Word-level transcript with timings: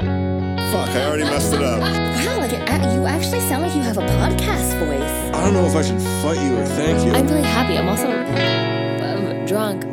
Fuck, 0.00 0.88
I 0.90 1.04
already 1.06 1.24
messed 1.24 1.52
it 1.52 1.62
up. 1.62 1.80
Wow, 1.80 2.38
like 2.38 2.52
it, 2.52 2.68
uh, 2.68 2.94
you 2.94 3.06
actually 3.06 3.40
sound 3.40 3.62
like 3.62 3.74
you 3.74 3.82
have 3.82 3.98
a 3.98 4.02
podcast 4.02 4.78
voice. 4.78 5.34
I 5.34 5.44
don't 5.44 5.52
know 5.52 5.66
if 5.66 5.76
I 5.76 5.82
should 5.82 6.00
fight 6.22 6.40
you 6.42 6.56
or 6.56 6.64
thank 6.64 7.04
you. 7.04 7.12
I'm 7.12 7.26
really 7.26 7.42
happy. 7.42 7.76
I'm 7.76 7.88
also 7.88 8.08
um, 8.08 9.46
drunk. 9.46 9.84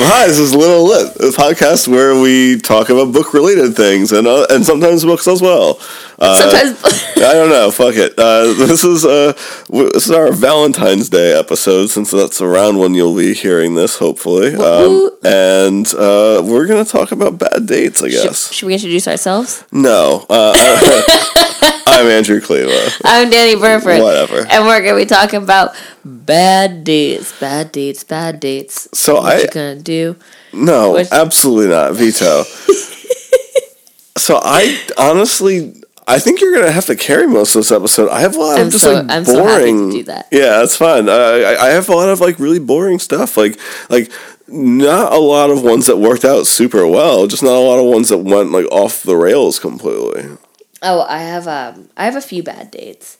Hi, 0.00 0.26
this 0.28 0.38
is 0.38 0.54
Little 0.54 0.84
Lit, 0.86 1.16
a 1.16 1.36
podcast 1.36 1.88
where 1.88 2.18
we 2.20 2.58
talk 2.60 2.88
about 2.88 3.12
book 3.12 3.34
related 3.34 3.74
things 3.74 4.12
and 4.12 4.26
uh, 4.26 4.46
and 4.50 4.64
sometimes 4.64 5.04
books 5.04 5.26
as 5.26 5.42
well. 5.42 5.78
Uh, 6.18 6.34
Sometimes 6.36 6.84
I 7.16 7.32
don't 7.34 7.50
know. 7.50 7.70
Fuck 7.70 7.94
it. 7.96 8.14
Uh, 8.18 8.44
this 8.54 8.84
is 8.84 9.04
uh, 9.04 9.32
this 9.68 10.06
is 10.06 10.10
our 10.10 10.32
Valentine's 10.32 11.08
Day 11.08 11.36
episode, 11.38 11.88
since 11.88 12.10
that's 12.10 12.40
around 12.40 12.78
when 12.78 12.94
you'll 12.94 13.16
be 13.16 13.34
hearing 13.34 13.74
this, 13.74 13.96
hopefully. 13.98 14.54
Um, 14.54 15.10
and 15.24 15.86
uh, 15.94 16.42
we're 16.44 16.66
gonna 16.66 16.84
talk 16.84 17.10
about 17.12 17.38
bad 17.38 17.66
dates, 17.66 18.02
I 18.02 18.08
should, 18.08 18.22
guess. 18.22 18.52
should 18.52 18.66
we 18.66 18.74
introduce 18.74 19.08
ourselves? 19.08 19.64
No, 19.72 20.24
uh, 20.30 20.54
I'm 21.90 22.06
Andrew 22.06 22.40
Cleva. 22.40 23.00
I'm 23.04 23.30
Danny 23.30 23.56
Burford. 23.56 24.00
Whatever. 24.02 24.46
And 24.50 24.66
we're 24.66 24.82
gonna 24.82 24.96
be 24.96 25.06
talking 25.06 25.42
about 25.42 25.74
bad 26.04 26.84
dates, 26.84 27.38
bad 27.40 27.72
dates, 27.72 28.04
bad 28.04 28.40
dates. 28.40 28.88
So 28.92 29.14
what 29.14 29.32
I- 29.36 29.40
you 29.40 29.48
gonna 29.48 29.76
do? 29.76 30.16
No, 30.52 30.98
absolutely 31.10 31.68
not. 31.68 31.94
Veto. 31.94 32.42
so 34.16 34.38
I 34.42 34.78
honestly, 34.98 35.74
I 36.06 36.18
think 36.18 36.40
you're 36.40 36.54
gonna 36.54 36.72
have 36.72 36.86
to 36.86 36.96
carry 36.96 37.26
most 37.26 37.54
of 37.54 37.60
this 37.60 37.72
episode. 37.72 38.10
I 38.10 38.20
have 38.20 38.36
a 38.36 38.38
lot 38.38 38.58
I'm 38.60 38.66
of 38.66 38.72
just 38.72 38.84
so- 38.84 38.92
like 38.94 39.06
I'm 39.10 39.24
so 39.24 39.42
boring. 39.42 39.90
do 39.90 40.02
that. 40.04 40.28
Yeah, 40.30 40.58
that's 40.58 40.76
fine. 40.76 41.08
I, 41.08 41.56
I 41.58 41.68
have 41.70 41.88
a 41.88 41.94
lot 41.94 42.08
of 42.10 42.20
like 42.20 42.38
really 42.38 42.58
boring 42.60 42.98
stuff. 42.98 43.36
Like 43.36 43.58
like 43.88 44.10
not 44.46 45.12
a 45.12 45.18
lot 45.18 45.50
of 45.50 45.62
ones 45.62 45.86
that 45.86 45.96
worked 45.98 46.24
out 46.24 46.46
super 46.46 46.86
well. 46.86 47.26
Just 47.26 47.42
not 47.42 47.52
a 47.56 47.60
lot 47.60 47.78
of 47.78 47.86
ones 47.86 48.10
that 48.10 48.18
went 48.18 48.52
like 48.52 48.66
off 48.70 49.02
the 49.02 49.16
rails 49.16 49.58
completely. 49.58 50.36
Oh, 50.82 51.02
I 51.08 51.18
have 51.18 51.48
um, 51.48 51.88
I 51.96 52.04
have 52.04 52.16
a 52.16 52.20
few 52.20 52.42
bad 52.42 52.70
dates. 52.70 53.18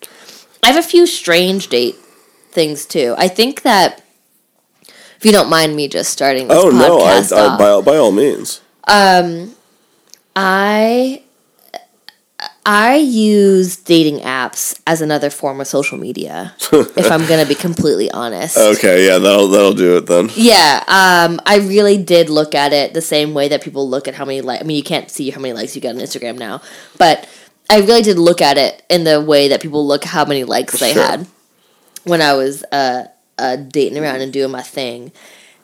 I 0.62 0.68
have 0.72 0.76
a 0.76 0.86
few 0.86 1.06
strange 1.06 1.68
date 1.68 1.96
things 2.50 2.86
too. 2.86 3.14
I 3.18 3.28
think 3.28 3.62
that 3.62 4.02
if 4.86 5.24
you 5.24 5.32
don't 5.32 5.50
mind 5.50 5.74
me 5.74 5.88
just 5.88 6.10
starting 6.10 6.48
this 6.48 6.56
Oh 6.58 6.70
no, 6.70 6.98
I, 7.00 7.20
podcast 7.20 7.36
I 7.36 7.40
off, 7.46 7.58
by 7.58 7.68
all- 7.68 7.82
by 7.82 7.96
all 7.96 8.12
means. 8.12 8.60
um, 8.86 9.54
I 10.36 11.22
I 12.64 12.96
use 12.96 13.76
dating 13.76 14.20
apps 14.20 14.78
as 14.86 15.00
another 15.00 15.30
form 15.30 15.60
of 15.60 15.66
social 15.66 15.98
media. 15.98 16.54
if 16.72 17.10
I'm 17.10 17.26
gonna 17.26 17.46
be 17.46 17.54
completely 17.56 18.10
honest. 18.12 18.56
Okay, 18.78 19.06
yeah, 19.06 19.18
that'll 19.18 19.48
that'll 19.48 19.74
do 19.74 19.96
it 19.96 20.06
then. 20.06 20.30
Yeah, 20.36 20.84
um, 20.86 21.40
I 21.46 21.56
really 21.56 21.96
did 22.00 22.28
look 22.30 22.54
at 22.54 22.72
it 22.72 22.94
the 22.94 23.00
same 23.00 23.34
way 23.34 23.48
that 23.48 23.62
people 23.62 23.88
look 23.88 24.06
at 24.06 24.14
how 24.14 24.24
many 24.24 24.40
like. 24.42 24.60
I 24.60 24.64
mean, 24.64 24.76
you 24.76 24.82
can't 24.84 25.10
see 25.10 25.30
how 25.30 25.40
many 25.40 25.54
likes 25.54 25.74
you 25.74 25.80
get 25.80 25.94
on 25.96 26.00
Instagram 26.00 26.38
now, 26.38 26.60
but 26.98 27.28
I 27.70 27.80
really 27.80 28.02
did 28.02 28.18
look 28.18 28.40
at 28.40 28.56
it 28.58 28.82
in 28.88 29.04
the 29.04 29.20
way 29.20 29.48
that 29.48 29.60
people 29.60 29.86
look 29.86 30.04
how 30.04 30.24
many 30.24 30.44
likes 30.44 30.78
they 30.80 30.92
Sure. 30.94 31.02
had 31.02 31.26
when 32.04 32.22
I 32.22 32.32
was 32.34 32.64
uh, 32.72 33.04
uh, 33.38 33.56
dating 33.56 33.98
around 33.98 34.20
and 34.22 34.32
doing 34.32 34.50
my 34.50 34.62
thing. 34.62 35.12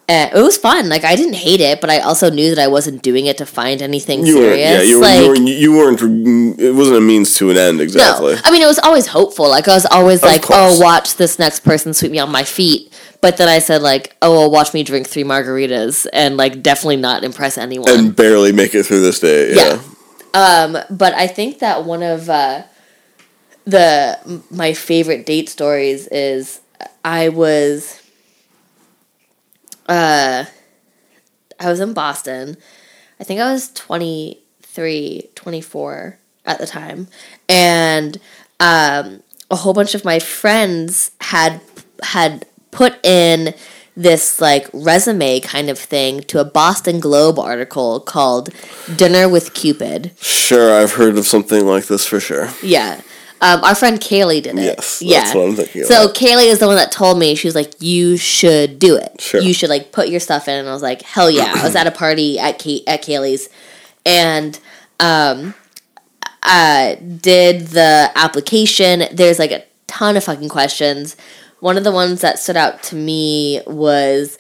It 0.06 0.34
was 0.34 0.58
fun. 0.58 0.90
Like 0.90 1.02
I 1.02 1.16
didn't 1.16 1.32
hate 1.36 1.62
it, 1.62 1.80
but 1.80 1.88
I 1.88 2.00
also 2.00 2.28
knew 2.28 2.54
that 2.54 2.62
I 2.62 2.66
wasn't 2.68 3.00
doing 3.02 3.24
it 3.24 3.38
to 3.38 3.46
find 3.46 3.80
anything 3.80 4.26
You 4.26 4.34
serious. 4.34 4.58
yeah, 4.60 4.82
you, 4.82 4.96
were, 4.96 5.02
like, 5.02 5.20
you, 5.20 5.28
weren't, 5.28 5.48
you 5.48 5.72
weren't. 6.02 6.60
It 6.60 6.72
wasn't 6.72 6.98
a 6.98 7.00
means 7.00 7.34
to 7.38 7.48
an 7.50 7.56
end 7.56 7.80
exactly. 7.80 8.34
no, 8.34 8.40
I 8.44 8.50
mean 8.50 8.60
it 8.60 8.66
was 8.66 8.78
always 8.80 9.06
hopeful. 9.06 9.48
Like 9.48 9.66
I 9.66 9.72
was 9.74 9.86
always 9.86 10.22
like, 10.22 10.42
course. 10.42 10.76
"Oh, 10.76 10.78
watch 10.78 11.16
this 11.16 11.38
next 11.38 11.60
person 11.60 11.94
sweep 11.94 12.12
me 12.12 12.18
on 12.18 12.30
my 12.30 12.44
feet." 12.44 12.92
But 13.22 13.38
then 13.38 13.48
I 13.48 13.60
said 13.60 13.80
like, 13.80 14.14
"Oh, 14.20 14.32
well, 14.32 14.50
watch 14.50 14.74
me 14.74 14.82
drink 14.82 15.08
three 15.08 15.24
margaritas 15.24 16.06
and 16.12 16.36
like 16.36 16.62
definitely 16.62 16.96
not 16.96 17.24
impress 17.24 17.56
anyone." 17.56 17.88
and 17.88 18.14
barely 18.14 18.52
make 18.52 18.74
it 18.74 18.82
through 18.84 19.00
this 19.00 19.20
day. 19.20 19.54
Yeah. 19.54 19.64
Yeah. 19.64 19.80
Um, 20.34 20.76
but 20.90 21.14
I 21.14 21.26
think 21.26 21.60
that 21.60 21.84
one 21.84 22.02
of 22.02 22.28
uh, 22.28 22.64
the 23.64 24.42
my 24.50 24.74
favorite 24.74 25.26
date 25.26 25.48
stories 25.48 26.06
is 26.08 26.60
I 27.04 27.28
was 27.30 28.02
uh 29.88 30.44
I 31.60 31.70
was 31.70 31.80
in 31.80 31.92
Boston. 31.94 32.56
I 33.20 33.24
think 33.24 33.40
I 33.40 33.52
was 33.52 33.72
23, 33.72 35.30
24 35.34 36.18
at 36.44 36.58
the 36.58 36.66
time. 36.66 37.06
And 37.48 38.18
um, 38.60 39.22
a 39.50 39.56
whole 39.56 39.72
bunch 39.72 39.94
of 39.94 40.04
my 40.04 40.18
friends 40.18 41.12
had 41.20 41.60
had 42.02 42.46
put 42.72 42.94
in 43.06 43.54
this 43.96 44.40
like 44.40 44.68
resume 44.72 45.40
kind 45.40 45.70
of 45.70 45.78
thing 45.78 46.20
to 46.22 46.40
a 46.40 46.44
Boston 46.44 47.00
Globe 47.00 47.38
article 47.38 48.00
called 48.00 48.50
Dinner 48.96 49.28
with 49.28 49.54
Cupid. 49.54 50.12
Sure, 50.20 50.76
I've 50.76 50.94
heard 50.94 51.16
of 51.16 51.26
something 51.26 51.66
like 51.66 51.86
this 51.86 52.06
for 52.06 52.20
sure. 52.20 52.50
Yeah. 52.62 53.00
Um, 53.40 53.62
our 53.62 53.74
friend 53.74 54.00
Kaylee 54.00 54.42
did 54.42 54.58
it. 54.58 54.64
Yes, 54.64 55.02
yeah. 55.02 55.20
that's 55.20 55.34
what 55.34 55.48
I'm 55.48 55.54
thinking. 55.54 55.84
So 55.84 56.08
Kaylee 56.08 56.46
is 56.46 56.60
the 56.60 56.66
one 56.66 56.76
that 56.76 56.90
told 56.90 57.18
me 57.18 57.34
she 57.34 57.46
was 57.46 57.54
like, 57.54 57.74
"You 57.78 58.16
should 58.16 58.78
do 58.78 58.96
it. 58.96 59.20
Sure. 59.20 59.40
You 59.40 59.52
should 59.52 59.68
like 59.68 59.92
put 59.92 60.08
your 60.08 60.20
stuff 60.20 60.48
in." 60.48 60.58
And 60.58 60.68
I 60.68 60.72
was 60.72 60.82
like, 60.82 61.02
"Hell 61.02 61.30
yeah!" 61.30 61.52
I 61.54 61.62
was 61.62 61.76
at 61.76 61.86
a 61.86 61.90
party 61.90 62.38
at 62.38 62.58
Kay- 62.58 62.84
at 62.86 63.02
Kaylee's, 63.02 63.50
and 64.06 64.58
um, 64.98 65.54
I 66.42 66.98
did 67.20 67.68
the 67.68 68.10
application. 68.14 69.04
There's 69.12 69.38
like 69.38 69.50
a 69.50 69.64
ton 69.88 70.16
of 70.16 70.24
fucking 70.24 70.48
questions. 70.48 71.16
One 71.64 71.78
of 71.78 71.84
the 71.84 71.92
ones 71.92 72.20
that 72.20 72.38
stood 72.38 72.58
out 72.58 72.82
to 72.84 72.94
me 72.94 73.62
was 73.66 74.36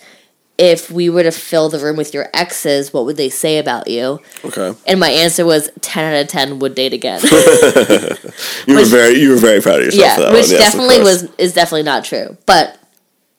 if 0.58 0.90
we 0.90 1.08
were 1.08 1.22
to 1.22 1.30
fill 1.32 1.70
the 1.70 1.78
room 1.78 1.96
with 1.96 2.12
your 2.12 2.28
exes, 2.34 2.92
what 2.92 3.06
would 3.06 3.16
they 3.16 3.30
say 3.30 3.56
about 3.56 3.88
you? 3.88 4.20
Okay, 4.44 4.74
And 4.86 5.00
my 5.00 5.08
answer 5.08 5.46
was 5.46 5.70
10 5.80 6.12
out 6.14 6.20
of 6.20 6.28
10 6.28 6.58
would 6.58 6.74
date 6.74 6.92
again. 6.92 7.22
you 8.66 8.76
were 8.76 8.84
very 8.84 9.14
you 9.18 9.30
were 9.30 9.36
very 9.36 9.62
proud 9.62 9.80
of 9.80 9.86
yourself 9.86 10.04
yeah, 10.04 10.14
for 10.16 10.20
that 10.20 10.32
which. 10.34 10.50
Yes, 10.50 10.60
definitely 10.60 10.98
was 11.00 11.22
is 11.38 11.54
definitely 11.54 11.84
not 11.84 12.04
true. 12.04 12.36
But 12.44 12.78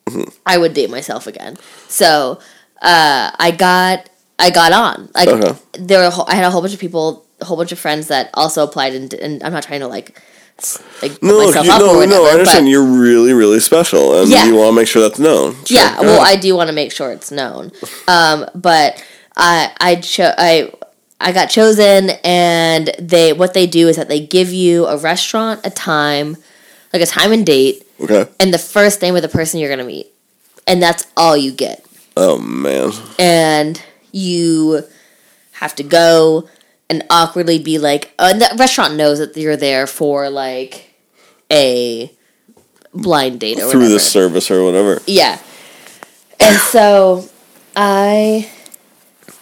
Mm-hmm. 0.08 0.30
I 0.46 0.58
would 0.58 0.72
date 0.74 0.90
myself 0.90 1.26
again. 1.28 1.56
So 1.88 2.38
uh, 2.82 3.30
I 3.38 3.50
got 3.50 4.08
I 4.38 4.50
got 4.50 4.72
on. 4.72 5.10
Like 5.14 5.28
Okay. 5.28 5.58
there 5.78 6.00
were 6.00 6.06
a 6.06 6.10
whole, 6.10 6.26
I 6.28 6.34
had 6.34 6.44
a 6.44 6.50
whole 6.50 6.60
bunch 6.60 6.74
of 6.74 6.80
people, 6.80 7.24
a 7.40 7.44
whole 7.44 7.56
bunch 7.56 7.70
of 7.72 7.78
friends 7.78 8.06
that 8.08 8.30
also 8.34 8.62
applied, 8.64 8.94
and, 8.94 9.12
and 9.14 9.42
I'm 9.44 9.52
not 9.52 9.62
trying 9.64 9.80
to 9.80 9.88
like 9.88 10.20
like 11.02 11.22
No, 11.22 11.46
myself 11.46 11.66
you, 11.66 11.72
up 11.72 11.80
or 11.80 11.84
no, 11.84 11.94
whatever. 11.98 12.06
no. 12.14 12.26
I 12.26 12.30
understand. 12.30 12.68
You're 12.68 12.84
really, 12.84 13.32
really 13.32 13.60
special, 13.60 14.20
and 14.20 14.30
Yeah. 14.30 14.46
you 14.46 14.54
want 14.56 14.68
to 14.70 14.72
make 14.72 14.88
sure 14.88 15.02
that's 15.02 15.18
known. 15.18 15.52
Sure, 15.66 15.76
yeah, 15.78 16.00
well. 16.00 16.20
I 16.20 16.36
do 16.36 16.54
want 16.56 16.68
to 16.68 16.72
make 16.74 16.92
sure 16.92 17.12
it's 17.12 17.30
known. 17.30 17.72
Um, 18.08 18.46
but 18.54 19.02
I 19.36 19.72
I 19.80 19.96
cho- 19.96 20.34
I 20.36 20.72
I 21.20 21.32
got 21.32 21.46
chosen, 21.50 22.10
and 22.24 22.90
they 22.98 23.32
what 23.32 23.52
they 23.54 23.66
do 23.66 23.88
is 23.88 23.96
that 23.96 24.08
they 24.08 24.20
give 24.20 24.52
you 24.52 24.86
a 24.86 24.96
restaurant, 24.96 25.60
a 25.64 25.70
time, 25.70 26.36
like 26.92 27.02
a 27.02 27.06
time 27.06 27.32
and 27.32 27.44
date, 27.44 27.86
okay. 28.00 28.26
and 28.40 28.52
the 28.52 28.58
first 28.58 29.02
name 29.02 29.14
of 29.16 29.22
the 29.22 29.28
person 29.28 29.60
you're 29.60 29.70
gonna 29.70 29.84
meet, 29.84 30.06
and 30.66 30.82
that's 30.82 31.06
all 31.16 31.36
you 31.36 31.52
get. 31.52 31.84
Oh 32.16 32.38
man, 32.38 32.92
And 33.18 33.82
you 34.12 34.84
have 35.52 35.74
to 35.76 35.82
go 35.82 36.48
and 36.88 37.04
awkwardly 37.10 37.58
be 37.58 37.78
like, 37.78 38.12
uh, 38.18 38.30
and 38.32 38.40
the 38.40 38.54
restaurant 38.58 38.94
knows 38.94 39.18
that 39.18 39.36
you're 39.36 39.56
there 39.56 39.86
for 39.86 40.30
like 40.30 40.94
a 41.50 42.12
blind 42.94 43.40
date 43.40 43.58
or 43.58 43.70
through 43.70 43.80
whatever. 43.80 43.88
this 43.88 44.10
service 44.10 44.50
or 44.50 44.64
whatever. 44.64 45.00
Yeah. 45.06 45.38
And 46.40 46.56
so 46.58 47.28
I 47.74 48.50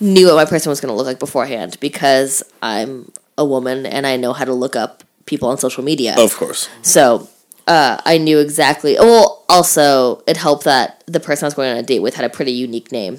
knew 0.01 0.27
what 0.27 0.37
my 0.37 0.45
person 0.45 0.71
was 0.71 0.81
going 0.81 0.93
to 0.93 0.97
look 0.97 1.07
like 1.07 1.19
beforehand 1.19 1.79
because 1.81 2.43
I'm 2.63 3.11
a 3.37 3.45
woman 3.45 3.87
and 3.87 4.07
I 4.07 4.17
know 4.17 4.33
how 4.33 4.45
to 4.45 4.55
look 4.55 4.77
up 4.77 5.05
people 5.27 5.49
on 5.49 5.59
social 5.59 5.85
media. 5.85 6.15
Of 6.17 6.35
course. 6.37 6.69
So 6.83 7.29
uh, 7.67 8.01
I 8.05 8.19
knew 8.19 8.39
exactly. 8.39 8.97
Well, 8.99 9.45
also, 9.49 10.23
it 10.27 10.37
helped 10.37 10.65
that 10.65 11.03
the 11.07 11.21
person 11.21 11.45
I 11.45 11.49
was 11.49 11.55
going 11.55 11.71
on 11.71 11.77
a 11.77 11.83
date 11.83 12.01
with 12.01 12.15
had 12.15 12.25
a 12.25 12.29
pretty 12.29 12.53
unique 12.53 12.93
name. 12.93 13.19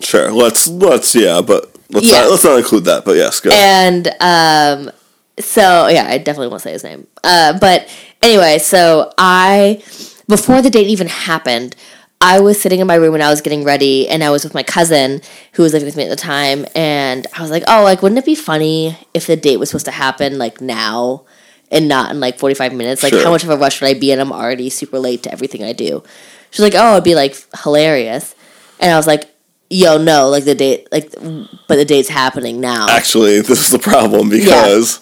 Sure. 0.00 0.32
Let's 0.32 0.66
let's 0.66 1.14
yeah, 1.14 1.40
but 1.40 1.73
let's 1.90 2.06
Yeah. 2.06 2.22
not 2.22 2.30
let's 2.30 2.44
not 2.44 2.58
include 2.58 2.84
that. 2.84 3.04
But 3.04 3.16
yes, 3.16 3.40
go. 3.40 3.50
And 3.52 4.08
um, 4.20 4.90
so, 5.38 5.88
yeah, 5.88 6.06
I 6.08 6.18
definitely 6.18 6.48
won't 6.48 6.62
say 6.62 6.72
his 6.72 6.84
name. 6.84 7.06
Uh, 7.22 7.58
but 7.58 7.88
anyway, 8.22 8.58
so 8.58 9.12
I, 9.18 9.82
before 10.28 10.62
the 10.62 10.70
date 10.70 10.86
even 10.86 11.08
happened, 11.08 11.74
I 12.20 12.40
was 12.40 12.60
sitting 12.60 12.80
in 12.80 12.86
my 12.86 12.94
room 12.94 13.14
and 13.14 13.22
I 13.22 13.28
was 13.30 13.40
getting 13.42 13.64
ready, 13.64 14.08
and 14.08 14.22
I 14.24 14.30
was 14.30 14.44
with 14.44 14.54
my 14.54 14.62
cousin 14.62 15.20
who 15.52 15.62
was 15.62 15.72
living 15.74 15.86
with 15.86 15.96
me 15.96 16.04
at 16.04 16.08
the 16.08 16.16
time, 16.16 16.64
and 16.74 17.26
I 17.36 17.42
was 17.42 17.50
like, 17.50 17.64
"Oh, 17.66 17.82
like, 17.82 18.00
wouldn't 18.00 18.18
it 18.18 18.24
be 18.24 18.34
funny 18.36 18.96
if 19.12 19.26
the 19.26 19.36
date 19.36 19.58
was 19.58 19.68
supposed 19.70 19.84
to 19.86 19.90
happen 19.90 20.38
like 20.38 20.60
now, 20.60 21.24
and 21.70 21.86
not 21.88 22.10
in 22.10 22.20
like 22.20 22.38
forty 22.38 22.54
five 22.54 22.72
minutes? 22.72 23.02
Like, 23.02 23.12
Sure. 23.12 23.24
how 23.24 23.30
much 23.30 23.44
of 23.44 23.50
a 23.50 23.56
rush 23.58 23.80
would 23.80 23.88
I 23.88 23.94
be? 23.94 24.10
And 24.10 24.22
I'm 24.22 24.32
already 24.32 24.70
super 24.70 24.98
late 24.98 25.22
to 25.24 25.32
everything 25.32 25.64
I 25.64 25.72
do." 25.74 26.02
She's 26.50 26.60
like, 26.62 26.74
"Oh, 26.76 26.92
it'd 26.92 27.04
be 27.04 27.14
like 27.16 27.36
hilarious," 27.62 28.34
and 28.80 28.90
I 28.92 28.96
was 28.96 29.06
like, 29.08 29.28
"Yo, 29.70 29.98
no, 29.98 30.28
like 30.28 30.44
the 30.44 30.54
date, 30.54 30.88
like, 30.92 31.12
but 31.12 31.76
the 31.76 31.84
date's 31.84 32.08
happening 32.08 32.60
now." 32.60 32.88
Actually, 32.88 33.40
this 33.42 33.60
is 33.60 33.70
the 33.70 33.78
problem 33.78 34.28
because 34.28 35.00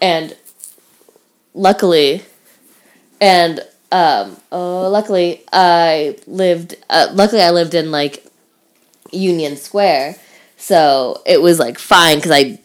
and 0.00 0.36
luckily, 1.54 2.22
and 3.20 3.60
um, 3.92 4.36
oh, 4.52 4.88
luckily 4.90 5.42
I 5.52 6.18
lived. 6.26 6.76
Uh, 6.88 7.08
luckily, 7.12 7.42
I 7.42 7.50
lived 7.50 7.74
in 7.74 7.90
like 7.90 8.24
Union 9.12 9.56
Square, 9.56 10.16
so 10.56 11.22
it 11.26 11.40
was 11.40 11.58
like 11.58 11.78
fine 11.78 12.16
because 12.16 12.32
I 12.32 12.58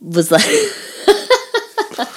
was 0.00 0.30
like. 0.30 0.44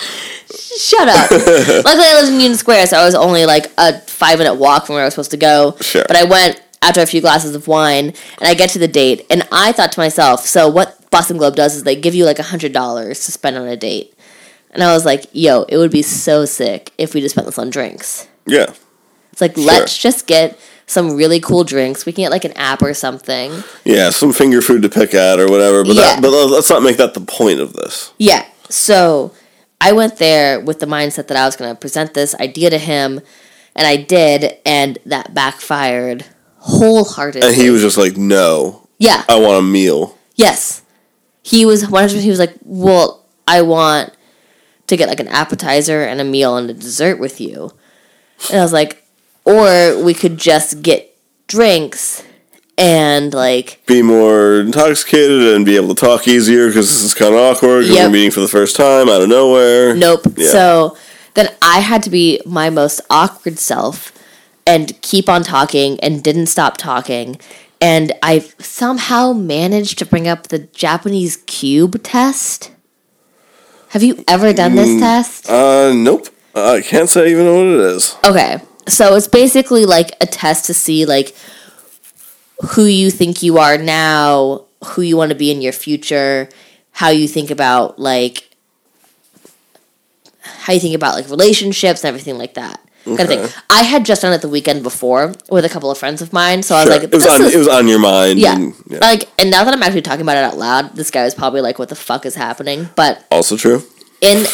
Shut 0.77 1.07
up. 1.07 1.31
Luckily, 1.31 2.05
I 2.05 2.13
lived 2.19 2.29
in 2.29 2.39
Union 2.39 2.57
Square, 2.57 2.88
so 2.88 2.97
I 2.97 3.05
was 3.05 3.13
only 3.13 3.45
like 3.45 3.71
a 3.77 3.99
five 3.99 4.39
minute 4.39 4.55
walk 4.55 4.85
from 4.85 4.95
where 4.95 5.03
I 5.03 5.05
was 5.05 5.13
supposed 5.13 5.31
to 5.31 5.38
go. 5.38 5.77
Sure. 5.79 6.03
But 6.07 6.17
I 6.17 6.23
went 6.23 6.61
after 6.81 7.01
a 7.01 7.06
few 7.06 7.22
glasses 7.22 7.56
of 7.56 7.68
wine, 7.68 8.07
and 8.07 8.48
I 8.48 8.54
get 8.54 8.69
to 8.72 8.80
the 8.80 8.88
date, 8.88 9.25
and 9.30 9.48
I 9.51 9.72
thought 9.72 9.92
to 9.94 10.00
myself, 10.00 10.45
so 10.45 10.68
what 10.68 11.10
Boston 11.12 11.38
Globe 11.38 11.56
does 11.56 11.75
is 11.75 11.83
they 11.83 11.95
give 11.95 12.16
you 12.16 12.25
like 12.25 12.39
a 12.39 12.44
hundred 12.44 12.74
dollars 12.74 13.25
to 13.25 13.31
spend 13.31 13.57
on 13.57 13.68
a 13.68 13.78
date, 13.78 14.13
and 14.72 14.83
I 14.83 14.94
was 14.94 15.06
like, 15.06 15.25
yo, 15.31 15.63
it 15.63 15.78
would 15.78 15.92
be 15.92 16.01
so 16.01 16.45
sick 16.45 16.92
if 16.98 17.13
we 17.13 17.22
just 17.22 17.36
spent 17.36 17.45
this 17.45 17.60
on 17.60 17.69
drinks. 17.69 18.28
Yeah. 18.45 18.74
It's 19.31 19.42
like 19.42 19.56
let's 19.57 19.98
just 19.98 20.28
get 20.28 20.60
some 20.88 21.16
really 21.16 21.39
cool 21.39 21.63
drinks. 21.63 22.06
We 22.06 22.12
can 22.12 22.24
get 22.24 22.31
like 22.31 22.44
an 22.44 22.51
app 22.54 22.81
or 22.81 22.94
something. 22.94 23.63
Yeah, 23.86 24.10
some 24.10 24.34
finger 24.34 24.62
food 24.62 24.81
to 24.81 24.89
pick 24.89 25.13
at 25.13 25.39
or 25.39 25.48
whatever. 25.50 25.84
But 25.84 25.95
Yeah. 25.95 26.01
that, 26.01 26.22
but 26.22 26.31
let's 26.31 26.69
not 26.69 26.84
make 26.84 26.98
that 26.98 27.13
the 27.13 27.22
point 27.22 27.62
of 27.62 27.74
this. 27.74 28.12
Yeah. 28.18 28.45
So 28.69 29.31
I 29.80 29.94
went 29.94 30.18
there 30.18 30.60
with 30.60 30.80
the 30.80 30.86
mindset 30.86 31.27
that 31.27 31.38
I 31.38 31.45
was 31.45 31.56
going 31.56 31.74
to 31.74 31.80
present 31.80 32.13
this 32.13 32.36
idea 32.36 32.69
to 32.72 32.77
him, 32.77 33.22
and 33.75 33.88
I 33.88 33.95
did, 33.95 34.57
and 34.66 34.98
that 35.06 35.34
backfired 35.34 36.25
wholeheartedly. 36.62 37.48
And 37.48 37.56
he 37.56 37.69
was 37.69 37.81
just 37.81 37.98
like, 37.98 38.18
"No, 38.18 38.88
yeah. 38.98 39.24
I 39.28 39.40
want 39.40 39.60
a 39.60 39.62
meal." 39.62 40.18
Yes. 40.36 40.81
He 41.44 41.66
was 41.66 41.84
100 41.90 42.22
he 42.22 42.30
was 42.30 42.40
like, 42.40 42.54
"Well, 42.63 43.25
I 43.48 43.62
want 43.63 44.13
to 44.88 44.96
get 44.96 45.10
like 45.10 45.19
an 45.19 45.28
appetizer 45.28 46.04
and 46.04 46.22
a 46.22 46.24
meal 46.24 46.56
and 46.56 46.69
a 46.69 46.74
dessert 46.74 47.19
with 47.19 47.42
you." 47.42 47.72
And 48.52 48.60
I 48.60 48.63
was 48.63 48.74
like, 48.74 49.04
"Or 49.44 50.02
we 50.04 50.13
could 50.13 50.38
just 50.38 50.81
get 50.81 51.16
drinks 51.48 52.24
and 52.78 53.34
like 53.34 53.81
Be 53.86 54.02
more 54.02 54.60
intoxicated 54.62 55.54
and 55.56 55.66
be 55.66 55.75
able 55.75 55.94
to 55.94 56.00
talk 56.00 56.28
easier 56.28 56.68
because 56.68 56.88
this 56.90 57.04
is 57.04 57.13
kind 57.13 57.34
of 57.34 57.40
awkward. 57.40 57.81
Because 57.81 57.96
Yep. 57.98 58.06
we're 58.08 58.13
meeting 58.13 58.31
for 58.31 58.40
the 58.40 58.48
first 58.48 58.75
time 58.75 59.10
out 59.10 59.22
of 59.22 59.30
nowhere. 59.30 59.96
nope." 59.96 60.22
Yeah. 60.38 60.50
So 60.52 60.98
then 61.34 61.50
I 61.62 61.80
had 61.80 62.04
to 62.04 62.10
be 62.10 62.40
my 62.46 62.69
most 62.69 63.02
awkward 63.10 63.58
self 63.58 64.12
and 64.66 65.00
keep 65.02 65.30
on 65.30 65.44
talking 65.44 66.00
and 66.02 66.24
didn't 66.24 66.48
stop 66.48 66.78
talking. 66.78 67.40
And 67.80 68.13
I 68.22 68.40
somehow 68.60 69.34
managed 69.34 69.98
to 70.00 70.06
bring 70.06 70.28
up 70.28 70.48
the 70.48 70.60
Japanese 70.60 71.38
cube 71.48 72.04
test. 72.04 72.72
Have 73.90 74.04
you 74.04 74.24
ever 74.28 74.54
done 74.54 74.75
this 74.75 75.00
test? 75.00 75.50
Uh, 75.50 75.94
nope. 75.94 76.28
I 76.56 76.81
can't 76.81 77.10
say 77.10 77.25
I 77.25 77.31
even 77.31 77.46
know 77.46 77.56
what 77.56 77.66
it 77.66 77.96
is. 77.96 78.16
Okay. 78.25 78.62
So 78.88 79.16
it's 79.16 79.28
basically 79.28 79.86
like 79.86 80.12
a 80.22 80.25
test 80.25 80.66
to 80.66 80.74
see 80.74 81.06
like 81.06 81.36
who 82.72 82.86
you 82.86 83.10
think 83.10 83.42
you 83.42 83.58
are 83.58 83.78
now, 83.78 84.66
who 84.84 85.02
you 85.02 85.18
want 85.18 85.30
to 85.31 85.38
be 85.38 85.52
in 85.52 85.62
your 85.62 85.74
future, 85.74 86.50
how 86.92 87.10
you 87.10 87.28
think 87.28 87.52
about 87.52 88.00
like 88.00 88.50
how 90.42 90.74
you 90.74 90.80
think 90.80 90.96
about 90.96 91.16
like 91.16 91.30
relationships 91.30 92.04
and 92.04 92.10
everything 92.10 92.38
like 92.38 92.54
that. 92.56 92.80
Kind 93.06 93.19
of 93.19 93.27
thing. 93.27 93.50
I 93.69 93.83
had 93.83 94.06
just 94.06 94.21
done 94.21 94.31
it 94.33 94.42
the 94.42 94.50
weekend 94.50 94.83
before 94.83 95.33
with 95.50 95.65
a 95.65 95.69
couple 95.69 95.89
of 95.89 95.98
friends 95.98 96.21
of 96.21 96.31
mine, 96.33 96.62
so 96.63 96.75
I 96.75 96.80
was 96.80 96.86
Sure. 96.86 96.94
like, 97.00 97.03
it 97.03 97.12
was 97.13 97.25
on. 97.27 97.42
is- 97.42 97.56
It 97.56 97.57
was 97.57 97.68
on 97.68 97.88
your 97.88 98.00
mind. 98.00 98.39
yeah. 98.39 98.56
and- 98.56 98.74
yeah. 98.89 99.00
Like, 99.00 99.27
and 99.39 99.50
now 99.50 99.63
that 99.63 99.74
I'm 99.74 99.81
actually 99.83 100.01
talking 100.03 100.21
about 100.21 100.38
it 100.38 100.44
out 100.44 100.57
loud, 100.57 100.95
this 100.95 101.09
guy 101.12 101.24
was 101.24 101.33
probably 101.33 101.62
like, 101.62 101.80
"What 101.80 101.89
the 101.89 101.95
fuck 101.95 102.25
is 102.25 102.36
happening?" 102.36 102.89
But 102.95 103.25
also 103.31 103.57
true. 103.57 103.83
in 104.21 104.45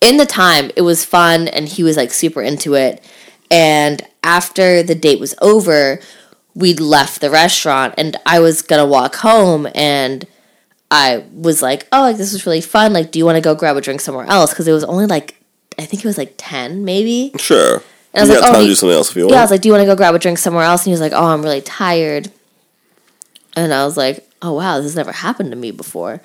in 0.00 0.16
the 0.16 0.24
time 0.26 0.70
it 0.76 0.80
was 0.82 1.04
fun 1.04 1.46
and 1.48 1.68
he 1.68 1.82
was 1.82 1.96
like 1.98 2.10
super 2.10 2.40
into 2.40 2.72
it 2.74 3.04
and 3.50 4.00
after 4.24 4.82
the 4.82 4.94
date 4.94 5.20
was 5.20 5.34
over 5.42 6.00
we 6.54 6.72
left 6.72 7.20
the 7.20 7.28
restaurant 7.28 7.92
and 7.98 8.16
i 8.24 8.38
was 8.40 8.62
gonna 8.62 8.86
walk 8.86 9.16
home 9.16 9.68
and 9.74 10.26
i 10.90 11.22
was 11.34 11.60
like 11.60 11.86
oh 11.92 12.00
like 12.00 12.16
this 12.16 12.32
was 12.32 12.46
really 12.46 12.62
fun 12.62 12.94
like 12.94 13.10
do 13.10 13.18
you 13.18 13.26
want 13.26 13.36
to 13.36 13.42
go 13.42 13.54
grab 13.54 13.76
a 13.76 13.80
drink 13.82 14.00
somewhere 14.00 14.24
else 14.26 14.50
because 14.50 14.66
it 14.66 14.72
was 14.72 14.84
only 14.84 15.04
like 15.06 15.36
i 15.82 15.86
think 15.86 16.04
it 16.04 16.08
was 16.08 16.18
like 16.18 16.34
10 16.36 16.84
maybe 16.84 17.32
Sure. 17.38 17.82
And 18.12 18.18
I 18.18 18.20
was 18.22 18.28
you 18.28 18.34
like, 18.34 18.40
got 18.44 18.50
oh, 18.50 18.52
time 18.54 18.62
to 18.62 18.68
do 18.68 18.74
something 18.74 18.96
else 18.96 19.10
if 19.10 19.16
you 19.16 19.22
want. 19.24 19.32
yeah 19.34 19.40
i 19.40 19.42
was 19.42 19.50
like 19.50 19.60
do 19.60 19.68
you 19.68 19.72
want 19.72 19.82
to 19.82 19.86
go 19.86 19.96
grab 19.96 20.14
a 20.14 20.18
drink 20.18 20.38
somewhere 20.38 20.64
else 20.64 20.82
and 20.82 20.86
he 20.86 20.92
was 20.92 21.00
like 21.00 21.12
oh 21.12 21.26
i'm 21.26 21.42
really 21.42 21.60
tired 21.60 22.30
and 23.56 23.72
i 23.72 23.84
was 23.84 23.96
like 23.96 24.28
oh 24.42 24.52
wow 24.54 24.76
this 24.76 24.84
has 24.84 24.96
never 24.96 25.12
happened 25.12 25.50
to 25.50 25.56
me 25.56 25.70
before 25.70 26.20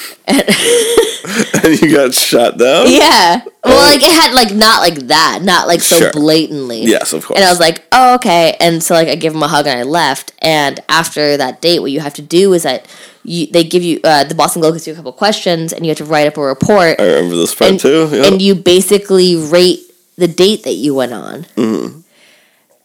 and 0.26 1.80
you 1.80 1.94
got 1.94 2.14
shot 2.14 2.58
down. 2.58 2.90
Yeah. 2.90 3.42
Well, 3.64 3.92
like 3.92 4.02
it 4.02 4.12
had 4.12 4.34
like 4.34 4.54
not 4.54 4.80
like 4.80 5.06
that, 5.06 5.40
not 5.42 5.66
like 5.66 5.80
so 5.80 5.98
Sure. 5.98 6.12
blatantly. 6.12 6.82
Yes, 6.82 7.12
of 7.12 7.24
course. 7.24 7.38
And 7.38 7.44
I 7.44 7.50
was 7.50 7.60
like, 7.60 7.84
oh, 7.92 8.14
okay. 8.16 8.56
And 8.60 8.82
so 8.82 8.94
like 8.94 9.08
I 9.08 9.14
gave 9.14 9.34
him 9.34 9.42
a 9.42 9.48
hug 9.48 9.66
and 9.66 9.78
I 9.78 9.82
left. 9.82 10.32
And 10.40 10.80
after 10.88 11.36
that 11.36 11.60
date, 11.60 11.80
what 11.80 11.90
you 11.90 12.00
have 12.00 12.14
to 12.14 12.22
do 12.22 12.52
is 12.52 12.62
that 12.64 12.86
you 13.24 13.46
they 13.46 13.64
give 13.64 13.82
you 13.82 14.00
uh, 14.04 14.24
the 14.24 14.34
Boston 14.34 14.60
Globe 14.62 14.74
gives 14.74 14.86
you 14.86 14.92
a 14.92 14.96
couple 14.96 15.12
questions 15.12 15.72
and 15.72 15.84
you 15.84 15.90
have 15.90 15.98
to 15.98 16.04
write 16.04 16.26
up 16.26 16.36
a 16.36 16.42
report. 16.42 17.00
I 17.00 17.06
remember 17.06 17.36
this 17.36 17.54
part 17.54 17.70
and, 17.70 17.80
too. 17.80 18.08
Yeah. 18.10 18.26
and 18.26 18.42
you 18.42 18.54
basically 18.54 19.36
rate 19.36 19.80
the 20.16 20.28
date 20.28 20.64
that 20.64 20.74
you 20.74 20.94
went 20.94 21.12
on. 21.12 21.42
Mm-hmm. 21.56 22.00